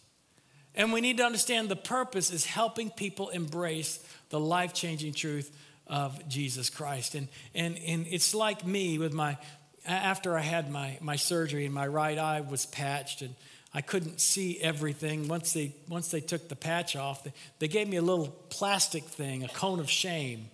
[0.74, 5.56] And we need to understand the purpose is helping people embrace the life changing truth
[5.86, 7.14] of Jesus Christ.
[7.14, 9.38] And, and, and it's like me with my,
[9.86, 13.34] after I had my, my surgery and my right eye was patched and
[13.72, 15.28] I couldn't see everything.
[15.28, 19.04] Once they, once they took the patch off, they, they gave me a little plastic
[19.04, 20.50] thing, a cone of shame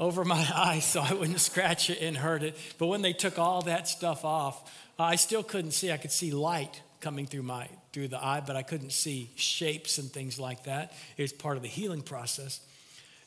[0.00, 2.56] over my eye so I wouldn't scratch it and hurt it.
[2.78, 5.92] But when they took all that stuff off, I still couldn't see.
[5.92, 9.98] I could see light coming through my through the eye, but I couldn't see shapes
[9.98, 10.92] and things like that.
[11.16, 12.60] It was part of the healing process.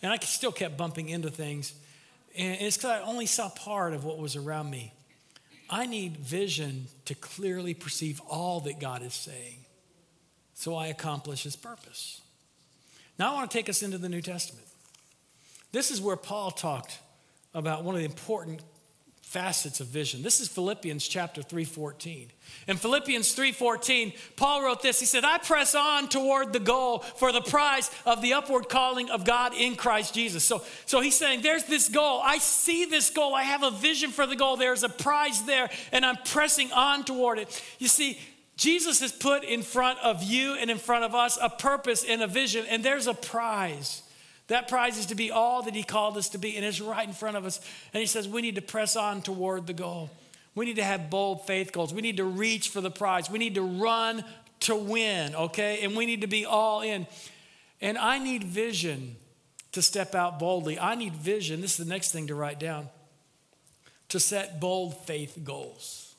[0.02, 1.74] And I still kept bumping into things.
[2.38, 4.94] And it's because I only saw part of what was around me.
[5.70, 9.64] I need vision to clearly perceive all that God is saying
[10.54, 12.22] so I accomplish his purpose.
[13.20, 14.66] Now I want to take us into the New Testament.
[15.74, 17.00] This is where Paul talked
[17.54, 18.62] about one of the important
[19.24, 20.22] facets of vision.
[20.22, 22.32] This is Philippians chapter 3:14.
[22.68, 25.00] In Philippians 3:14, Paul wrote this.
[25.00, 29.10] He said, "I press on toward the goal for the prize of the upward calling
[29.10, 32.22] of God in Christ Jesus." So, so he's saying, "There's this goal.
[32.24, 33.34] I see this goal.
[33.34, 34.56] I have a vision for the goal.
[34.56, 38.20] There's a prize there, and I'm pressing on toward it." You see,
[38.56, 42.22] Jesus has put in front of you and in front of us a purpose and
[42.22, 44.04] a vision, and there's a prize.
[44.48, 47.08] That prize is to be all that He called us to be, and it's right
[47.08, 47.60] in front of us.
[47.94, 50.10] And He says we need to press on toward the goal.
[50.56, 51.94] We need to have bold faith goals.
[51.94, 53.30] We need to reach for the prize.
[53.30, 54.24] We need to run
[54.62, 55.80] to win, okay?
[55.84, 57.08] And we need to be all in.
[57.82, 59.16] And I need vision
[59.72, 60.80] to step out boldly.
[60.80, 61.62] I need vision.
[61.62, 62.90] This is the next thing to write down
[64.10, 66.16] to set bold faith goals.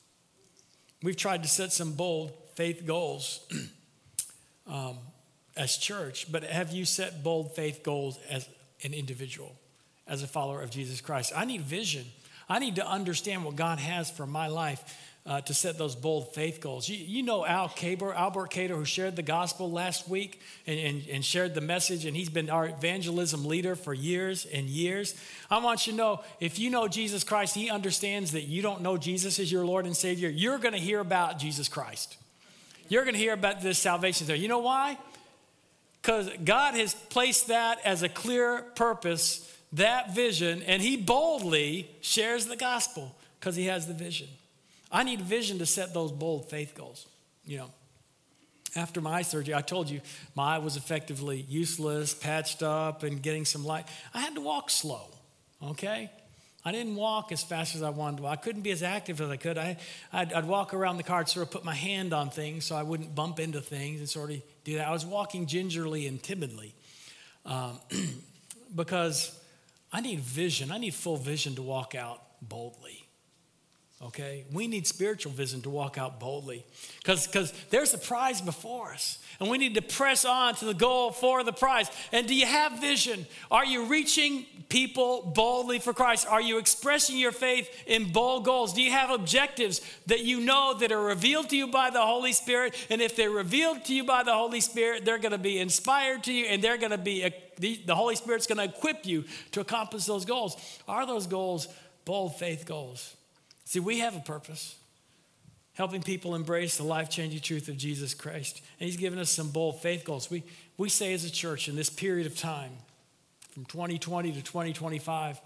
[1.03, 3.47] We've tried to set some bold faith goals.
[4.67, 4.99] um,
[5.57, 8.49] as church, but have you set bold faith goals as
[8.83, 9.55] an individual,
[10.07, 11.33] as a follower of Jesus Christ?
[11.35, 12.05] I need vision.
[12.49, 14.83] I need to understand what God has for my life
[15.27, 16.89] uh, to set those bold faith goals.
[16.89, 21.07] You, you know Al Caber, Albert Cater, who shared the gospel last week and, and,
[21.09, 25.15] and shared the message, and he's been our evangelism leader for years and years.
[25.51, 28.83] I want you to know if you know Jesus Christ, he understands that you don't
[28.83, 30.29] know Jesus as your Lord and Savior.
[30.29, 32.19] You're going to hear about Jesus Christ.
[32.91, 34.37] You're going to hear about this salvation there.
[34.37, 34.99] You know why?
[36.05, 42.45] Because God has placed that as a clear purpose, that vision, and He boldly shares
[42.45, 44.29] the gospel because He has the vision.
[44.93, 47.07] I need vision to set those bold faith goals.
[47.47, 47.71] You know,
[48.77, 50.03] after my surgery, I told you
[50.35, 53.87] my eye was effectively useless, patched up, and getting some light.
[54.13, 55.07] I had to walk slow,
[55.63, 56.11] okay?
[56.65, 58.27] I didn't walk as fast as I wanted to.
[58.27, 59.59] I couldn't be as active as I could.
[59.59, 59.77] I,
[60.13, 62.75] I'd, I'd, walk around the car and sort of put my hand on things so
[62.75, 64.89] I wouldn't bump into things and sort of do that.
[64.89, 66.75] I was walking gingerly and timidly
[67.45, 67.79] um,
[68.75, 69.39] because
[69.93, 70.73] I need vision.
[70.73, 73.04] I need full vision to walk out boldly
[74.05, 74.45] okay?
[74.53, 76.65] We need spiritual vision to walk out boldly
[76.99, 79.19] because there's a prize before us.
[79.41, 81.91] And we need to press on to the goal for the prize.
[82.13, 83.27] And do you have vision?
[83.51, 86.27] Are you reaching people boldly for Christ?
[86.29, 88.75] Are you expressing your faith in bold goals?
[88.75, 92.33] Do you have objectives that you know that are revealed to you by the Holy
[92.33, 92.75] Spirit?
[92.91, 96.25] And if they're revealed to you by the Holy Spirit, they're going to be inspired
[96.25, 99.07] to you and they're going to be, uh, the, the Holy Spirit's going to equip
[99.07, 100.57] you to accomplish those goals.
[100.87, 101.67] Are those goals
[102.05, 103.17] bold faith goals?
[103.65, 104.77] See, we have a purpose
[105.75, 108.63] helping people embrace the life changing truth of Jesus Christ.
[108.79, 110.31] And He's given us some bold faith goals.
[110.31, 110.45] We,
[110.77, 112.71] we say as a church in this period of time,
[113.51, 115.41] from 2020 to 2025,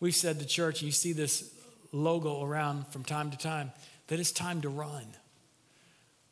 [0.00, 1.52] we've said to church, you see this
[1.92, 3.72] logo around from time to time,
[4.08, 5.04] that it's time to run.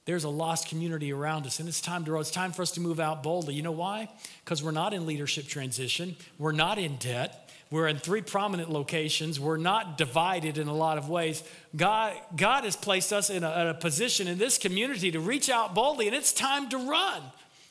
[0.05, 2.23] There's a lost community around us, and it's time to run.
[2.23, 3.55] It's time for us to move out boldly.
[3.55, 4.09] You know why?
[4.45, 7.42] Because we're not in leadership transition, we're not in debt.
[7.73, 9.41] We're in three prominent locations.
[9.41, 11.43] We're not divided in a lot of ways.
[11.75, 15.49] God, God has placed us in a, in a position in this community to reach
[15.49, 17.23] out boldly, and it's time to run,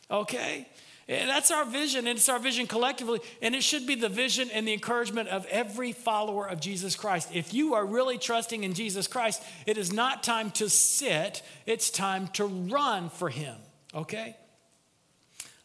[0.10, 0.68] okay?
[1.08, 4.50] And that's our vision, and it's our vision collectively, and it should be the vision
[4.50, 7.30] and the encouragement of every follower of Jesus Christ.
[7.32, 11.92] If you are really trusting in Jesus Christ, it is not time to sit, it's
[11.92, 13.56] time to run for Him,
[13.94, 14.36] okay?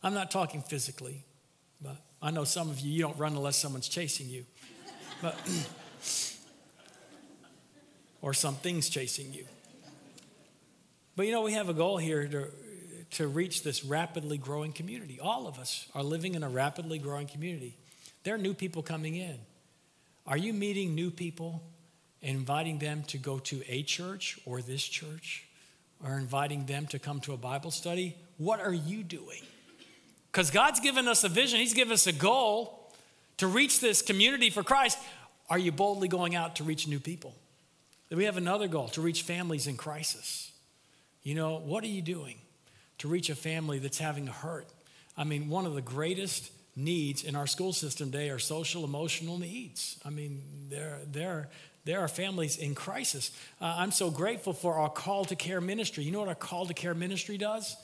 [0.02, 1.25] I'm not talking physically.
[2.22, 4.44] I know some of you, you don't run unless someone's chasing you.
[5.20, 5.38] But,
[8.22, 9.44] or something's chasing you.
[11.14, 12.48] But you know, we have a goal here to,
[13.12, 15.18] to reach this rapidly growing community.
[15.20, 17.76] All of us are living in a rapidly growing community.
[18.24, 19.38] There are new people coming in.
[20.26, 21.62] Are you meeting new people
[22.20, 25.46] inviting them to go to a church or this church
[26.04, 28.16] or inviting them to come to a Bible study?
[28.36, 29.42] What are you doing?
[30.36, 32.92] Because God's given us a vision, He's given us a goal
[33.38, 34.98] to reach this community for Christ.
[35.48, 37.34] Are you boldly going out to reach new people?
[38.10, 40.52] we have another goal to reach families in crisis.
[41.22, 42.36] You know, what are you doing
[42.98, 44.66] to reach a family that's having a hurt?
[45.16, 49.38] I mean, one of the greatest needs in our school system today are social emotional
[49.38, 49.98] needs.
[50.04, 51.48] I mean, there, there,
[51.86, 53.30] there are families in crisis.
[53.58, 56.04] Uh, I'm so grateful for our call to care ministry.
[56.04, 57.74] You know what our call to care ministry does?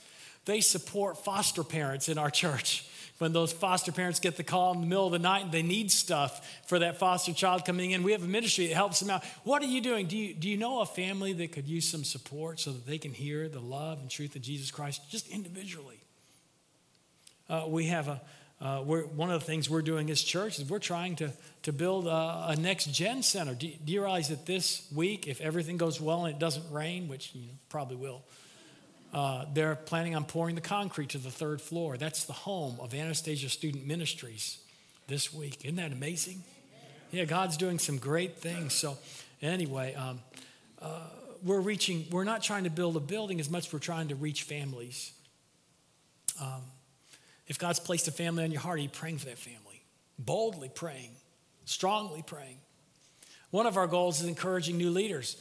[0.45, 2.86] They support foster parents in our church.
[3.18, 5.62] When those foster parents get the call in the middle of the night and they
[5.62, 9.11] need stuff for that foster child coming in, we have a ministry that helps them
[9.11, 9.22] out.
[9.45, 10.07] What are you doing?
[10.07, 12.99] Do you, do you know a family that could use some support so that they
[12.99, 16.01] can hear the love and truth of Jesus Christ just individually?
[17.49, 18.20] Uh, we have a,
[18.62, 21.32] uh, one of the things we're doing as church is we're trying to,
[21.64, 23.55] to build a, a next gen center.
[23.55, 27.09] Do, do, you realize that this week, if everything goes well and it doesn't rain,
[27.09, 28.22] which you know, probably will,
[29.12, 31.96] uh, they're planning on pouring the concrete to the third floor.
[31.96, 34.58] That's the home of Anastasia Student Ministries
[35.06, 35.64] this week.
[35.64, 36.42] Isn't that amazing?
[37.10, 38.72] Yeah, God's doing some great things.
[38.72, 38.96] So,
[39.42, 40.20] Anyway, um,
[40.80, 41.00] uh,
[41.42, 44.14] we're reaching, we're not trying to build a building as much as we're trying to
[44.14, 45.12] reach families.
[46.40, 46.62] Um,
[47.48, 49.82] if God's placed a family on your heart, are you praying for that family?
[50.16, 51.10] Boldly praying,
[51.64, 52.58] strongly praying.
[53.50, 55.36] One of our goals is encouraging new leaders.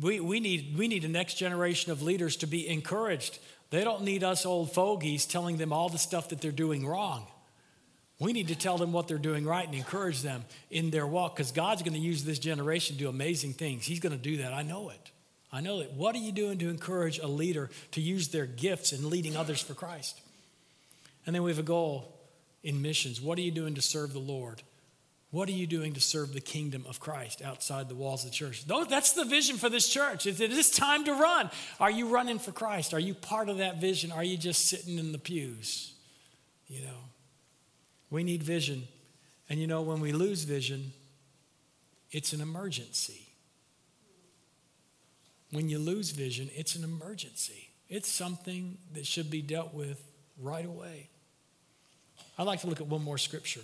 [0.00, 3.38] We, we, need, we need a next generation of leaders to be encouraged.
[3.70, 7.26] They don't need us old fogies telling them all the stuff that they're doing wrong.
[8.20, 11.36] We need to tell them what they're doing right and encourage them in their walk
[11.36, 13.86] because God's going to use this generation to do amazing things.
[13.86, 14.52] He's going to do that.
[14.52, 15.10] I know it.
[15.52, 15.92] I know it.
[15.92, 19.62] What are you doing to encourage a leader to use their gifts in leading others
[19.62, 20.20] for Christ?
[21.26, 22.12] And then we have a goal
[22.64, 23.20] in missions.
[23.20, 24.62] What are you doing to serve the Lord?
[25.30, 28.34] What are you doing to serve the kingdom of Christ outside the walls of the
[28.34, 28.64] church?
[28.66, 30.26] That's the vision for this church.
[30.26, 31.50] It is time to run.
[31.78, 32.94] Are you running for Christ?
[32.94, 34.10] Are you part of that vision?
[34.10, 35.92] Are you just sitting in the pews?
[36.66, 36.98] You know,
[38.08, 38.88] we need vision.
[39.50, 40.92] And you know, when we lose vision,
[42.10, 43.28] it's an emergency.
[45.50, 47.68] When you lose vision, it's an emergency.
[47.90, 50.02] It's something that should be dealt with
[50.38, 51.10] right away.
[52.38, 53.60] I'd like to look at one more scripture.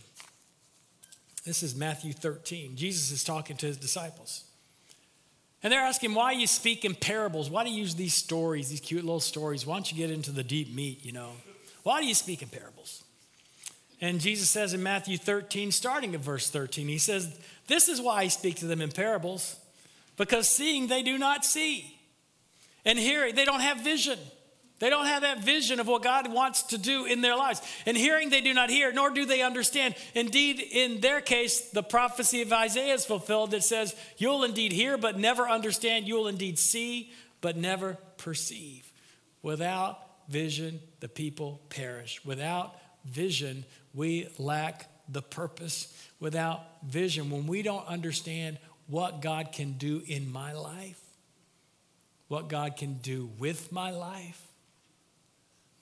[1.45, 2.77] This is Matthew 13.
[2.77, 4.45] Jesus is talking to his disciples.
[5.63, 7.51] And they're asking, why you speak in parables?
[7.51, 9.67] Why do you use these stories, these cute little stories?
[9.67, 11.33] Why don't you get into the deep meat, you know?
[11.83, 13.05] Why do you speak in parables?
[14.01, 18.23] And Jesus says in Matthew 13, starting at verse 13, he says, This is why
[18.23, 19.57] I speak to them in parables,
[20.17, 21.99] because seeing they do not see,
[22.85, 24.19] and hearing they don't have vision.
[24.81, 27.63] They don't have that vision of what God wants to do in their lives.
[27.87, 29.95] And hearing, they do not hear, nor do they understand.
[30.15, 34.99] Indeed, in their case, the prophecy of Isaiah is fulfilled that says, You'll indeed hear,
[34.99, 36.09] but never understand.
[36.09, 38.91] You'll indeed see, but never perceive.
[39.43, 42.25] Without vision, the people perish.
[42.25, 43.65] Without vision,
[43.95, 45.93] we lack the purpose.
[46.19, 48.59] Without vision, when we don't understand
[48.89, 51.01] what God can do in my life,
[52.29, 54.44] what God can do with my life,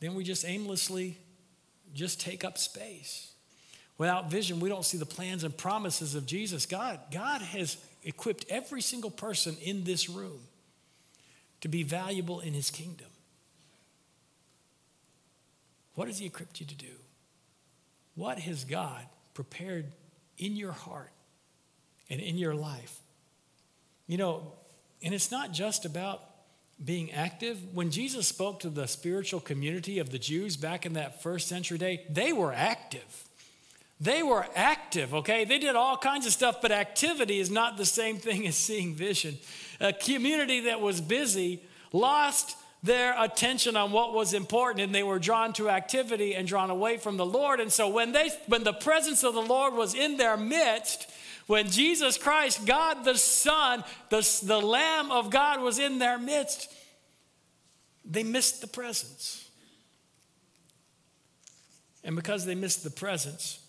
[0.03, 1.17] then we just aimlessly
[1.95, 3.31] just take up space.
[3.99, 6.67] Without vision, we don't see the plans and promises of Jesus.
[6.67, 10.41] God, God has equipped every single person in this room
[11.61, 13.07] to be valuable in his kingdom.
[15.95, 16.97] What has he equipped you to do?
[18.17, 19.87] What has God prepared
[20.37, 21.13] in your heart
[22.11, 22.99] and in your life?
[24.09, 24.53] You know,
[25.01, 26.25] and it's not just about
[26.85, 27.59] being active.
[27.75, 31.79] When Jesus spoke to the spiritual community of the Jews back in that first century
[31.79, 33.25] day, they were active.
[34.01, 35.45] They were active, okay?
[35.45, 38.95] They did all kinds of stuff, but activity is not the same thing as seeing
[38.95, 39.39] vision.
[39.81, 41.63] A community that was busy
[41.93, 46.69] lost their attention on what was important and they were drawn to activity and drawn
[46.69, 47.61] away from the Lord.
[47.61, 51.09] And so when they when the presence of the Lord was in their midst,
[51.47, 56.73] when Jesus Christ, God the Son, the, the Lamb of God, was in their midst,
[58.05, 59.49] they missed the presence.
[62.05, 63.61] And because they missed the presence,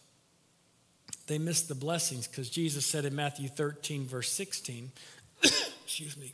[1.27, 4.91] they missed the blessings because Jesus said in Matthew 13, verse 16,
[5.43, 6.33] excuse me,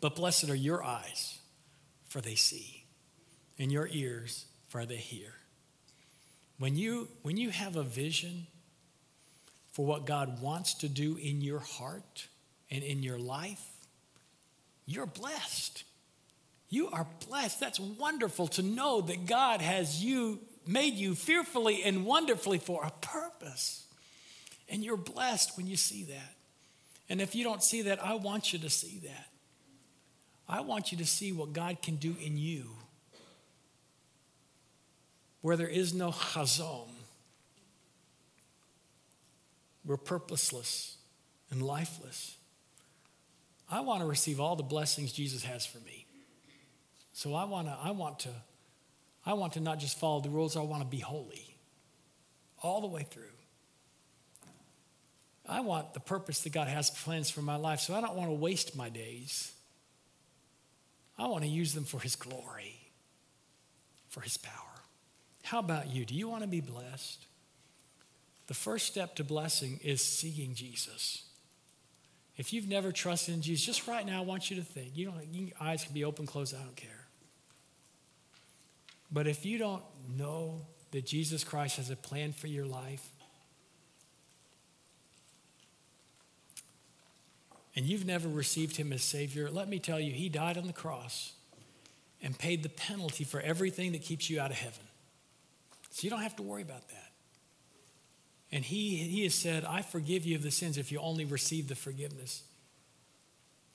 [0.00, 1.38] but blessed are your eyes,
[2.08, 2.84] for they see,
[3.58, 5.32] and your ears, for they hear.
[6.58, 8.46] When you, when you have a vision
[9.76, 12.28] for what God wants to do in your heart
[12.70, 13.62] and in your life,
[14.86, 15.84] you're blessed.
[16.70, 17.60] You are blessed.
[17.60, 22.90] That's wonderful to know that God has you made you fearfully and wonderfully for a
[22.90, 23.84] purpose.
[24.70, 26.34] And you're blessed when you see that.
[27.10, 29.26] And if you don't see that, I want you to see that.
[30.48, 32.70] I want you to see what God can do in you.
[35.42, 36.88] Where there is no chazon,
[39.86, 40.96] we're purposeless
[41.50, 42.36] and lifeless.
[43.70, 46.06] I want to receive all the blessings Jesus has for me.
[47.12, 48.30] So I want to, I want to,
[49.24, 51.56] I want to not just follow the rules, I want to be holy
[52.62, 53.22] all the way through.
[55.48, 58.30] I want the purpose that God has plans for my life, so I don't want
[58.30, 59.52] to waste my days.
[61.16, 62.76] I want to use them for His glory,
[64.08, 64.52] for His power.
[65.44, 66.04] How about you?
[66.04, 67.24] Do you want to be blessed?
[68.46, 71.24] The first step to blessing is seeing Jesus.
[72.36, 74.92] If you've never trusted in Jesus, just right now, I want you to think.
[74.94, 76.90] You don't, your eyes can be open, closed, I don't care.
[79.10, 79.82] But if you don't
[80.16, 83.06] know that Jesus Christ has a plan for your life,
[87.74, 90.72] and you've never received him as Savior, let me tell you, he died on the
[90.72, 91.32] cross
[92.22, 94.84] and paid the penalty for everything that keeps you out of heaven.
[95.90, 97.05] So you don't have to worry about that.
[98.52, 101.68] And he, he has said, I forgive you of the sins if you only receive
[101.68, 102.42] the forgiveness.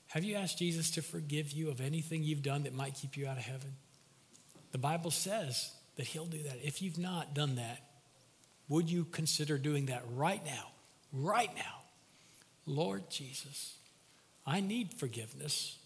[0.08, 3.26] Have you asked Jesus to forgive you of anything you've done that might keep you
[3.26, 3.74] out of heaven?
[4.72, 6.58] The Bible says that he'll do that.
[6.62, 7.82] If you've not done that,
[8.68, 10.68] would you consider doing that right now?
[11.12, 11.82] Right now.
[12.66, 13.76] Lord Jesus,
[14.46, 15.78] I need forgiveness.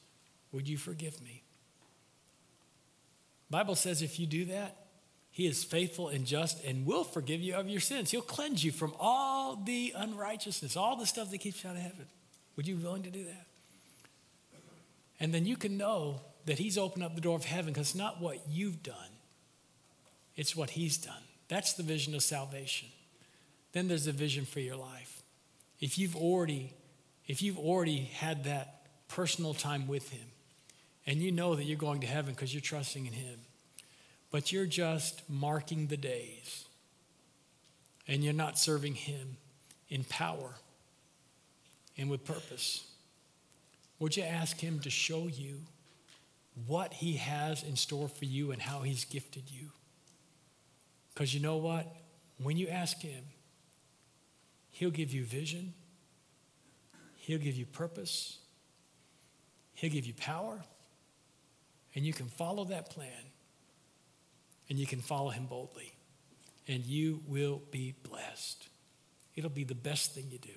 [0.52, 1.42] Would you forgive me?
[3.50, 4.85] Bible says if you do that,
[5.36, 8.10] he is faithful and just and will forgive you of your sins.
[8.10, 11.82] He'll cleanse you from all the unrighteousness, all the stuff that keeps you out of
[11.82, 12.06] heaven.
[12.56, 13.46] Would you be willing to do that?
[15.20, 17.94] And then you can know that he's opened up the door of heaven because it's
[17.94, 18.96] not what you've done,
[20.36, 21.22] it's what he's done.
[21.48, 22.88] That's the vision of salvation.
[23.72, 25.20] Then there's a vision for your life.
[25.82, 26.72] If you've already,
[27.26, 30.28] if you've already had that personal time with him,
[31.06, 33.38] and you know that you're going to heaven because you're trusting in him,
[34.36, 36.66] but you're just marking the days,
[38.06, 39.38] and you're not serving him
[39.88, 40.50] in power
[41.96, 42.86] and with purpose,
[43.98, 45.54] would you ask him to show you
[46.66, 49.70] what he has in store for you and how he's gifted you?
[51.14, 51.86] Because you know what?
[52.42, 53.24] When you ask Him,
[54.68, 55.72] He'll give you vision,
[57.20, 58.36] He'll give you purpose,
[59.72, 60.60] He'll give you power,
[61.94, 63.32] and you can follow that plan,
[64.68, 65.92] and you can follow Him boldly,
[66.68, 68.68] and you will be blessed.
[69.34, 70.48] It'll be the best thing you do.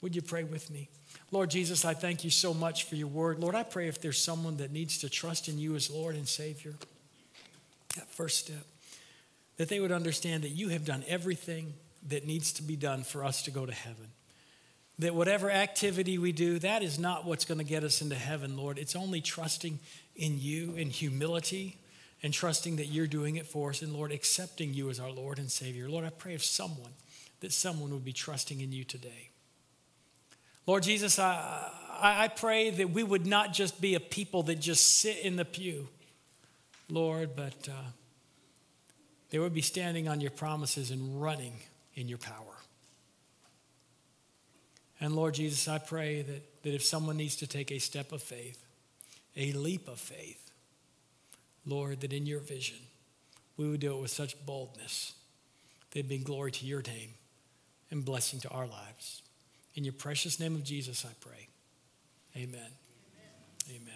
[0.00, 0.90] Would you pray with me?
[1.30, 3.38] Lord Jesus, I thank you so much for your word.
[3.38, 6.28] Lord, I pray if there's someone that needs to trust in you as Lord and
[6.28, 6.74] Savior,
[7.96, 8.66] that first step
[9.56, 11.74] that they would understand that you have done everything
[12.08, 14.08] that needs to be done for us to go to heaven.
[14.98, 18.56] That whatever activity we do, that is not what's going to get us into heaven,
[18.56, 18.78] Lord.
[18.78, 19.78] It's only trusting
[20.16, 21.78] in you in humility
[22.24, 25.38] and trusting that you're doing it for us, and Lord, accepting you as our Lord
[25.38, 25.88] and Savior.
[25.88, 26.92] Lord, I pray of someone
[27.38, 29.30] that someone would be trusting in you today.
[30.66, 31.70] Lord Jesus, I,
[32.00, 35.44] I pray that we would not just be a people that just sit in the
[35.44, 35.86] pew,
[36.90, 37.68] Lord, but.
[37.68, 37.90] Uh,
[39.34, 41.54] they would be standing on your promises and running
[41.96, 42.54] in your power.
[45.00, 48.22] And Lord Jesus, I pray that, that if someone needs to take a step of
[48.22, 48.64] faith,
[49.36, 50.52] a leap of faith,
[51.66, 52.78] Lord, that in your vision,
[53.56, 55.14] we would do it with such boldness
[55.90, 57.10] that it'd bring glory to your name
[57.90, 59.22] and blessing to our lives.
[59.74, 61.48] In your precious name of Jesus, I pray.
[62.36, 62.60] Amen.
[63.68, 63.82] Amen.
[63.82, 63.94] Amen.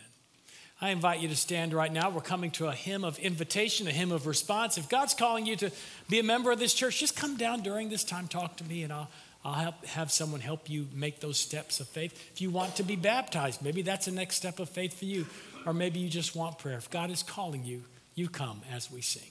[0.80, 2.08] I invite you to stand right now.
[2.08, 4.78] We're coming to a hymn of invitation, a hymn of response.
[4.78, 5.72] If God's calling you to
[6.08, 8.84] be a member of this church, just come down during this time, talk to me,
[8.84, 9.08] and I'll,
[9.44, 12.12] I'll help, have someone help you make those steps of faith.
[12.32, 15.26] If you want to be baptized, maybe that's the next step of faith for you,
[15.66, 16.76] or maybe you just want prayer.
[16.76, 17.82] If God is calling you,
[18.14, 19.30] you come as we sing.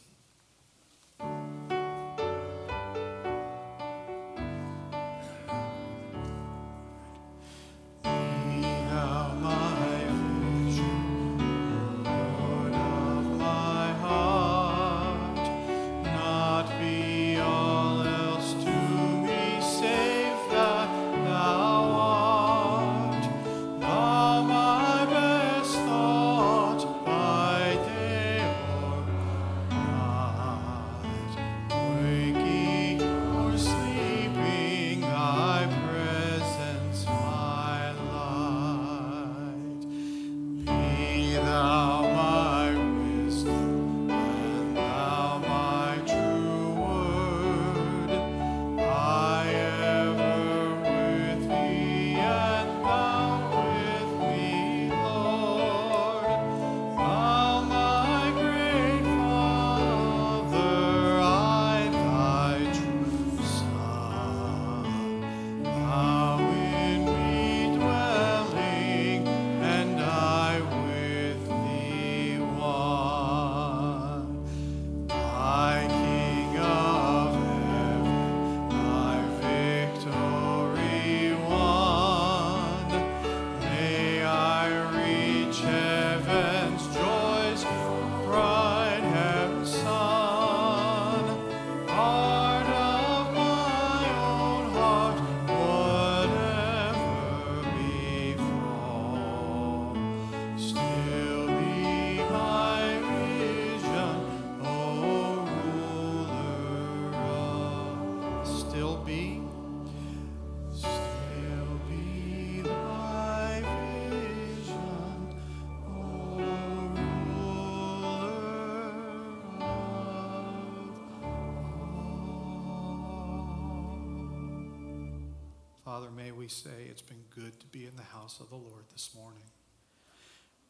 [125.97, 128.83] Father, may we say it's been good to be in the house of the Lord
[128.93, 129.41] this morning.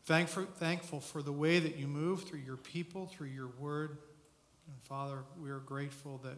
[0.06, 3.98] Thankful, thankful for the way that you move through your people, through your word.
[4.68, 6.38] And Father, we are grateful that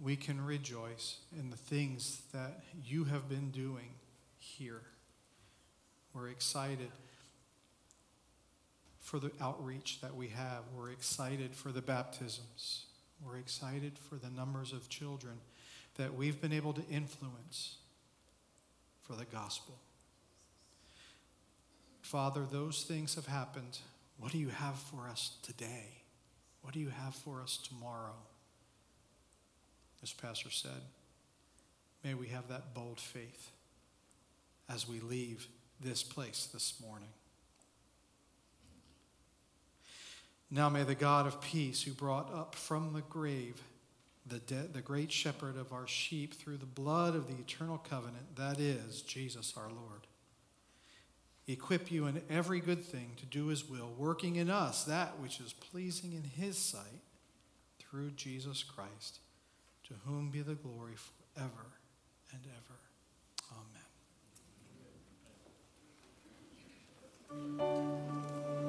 [0.00, 3.90] we can rejoice in the things that you have been doing
[4.40, 4.82] here.
[6.12, 6.90] We're excited
[8.98, 10.64] for the outreach that we have.
[10.76, 12.86] We're excited for the baptisms.
[13.24, 15.34] We're excited for the numbers of children
[15.96, 17.76] that we've been able to influence
[19.02, 19.78] for the gospel.
[22.00, 23.78] Father, those things have happened.
[24.18, 26.02] What do you have for us today?
[26.62, 28.16] What do you have for us tomorrow?
[30.02, 30.82] As Pastor said,
[32.02, 33.50] may we have that bold faith
[34.68, 35.46] as we leave
[35.80, 37.08] this place this morning.
[40.50, 43.62] Now may the God of peace, who brought up from the grave
[44.30, 48.36] the, de- the great shepherd of our sheep through the blood of the eternal covenant,
[48.36, 50.06] that is, Jesus our Lord,
[51.46, 55.40] equip you in every good thing to do his will, working in us that which
[55.40, 57.02] is pleasing in his sight
[57.78, 59.18] through Jesus Christ,
[59.88, 61.66] to whom be the glory forever
[62.32, 62.78] and ever.
[67.42, 68.59] Amen.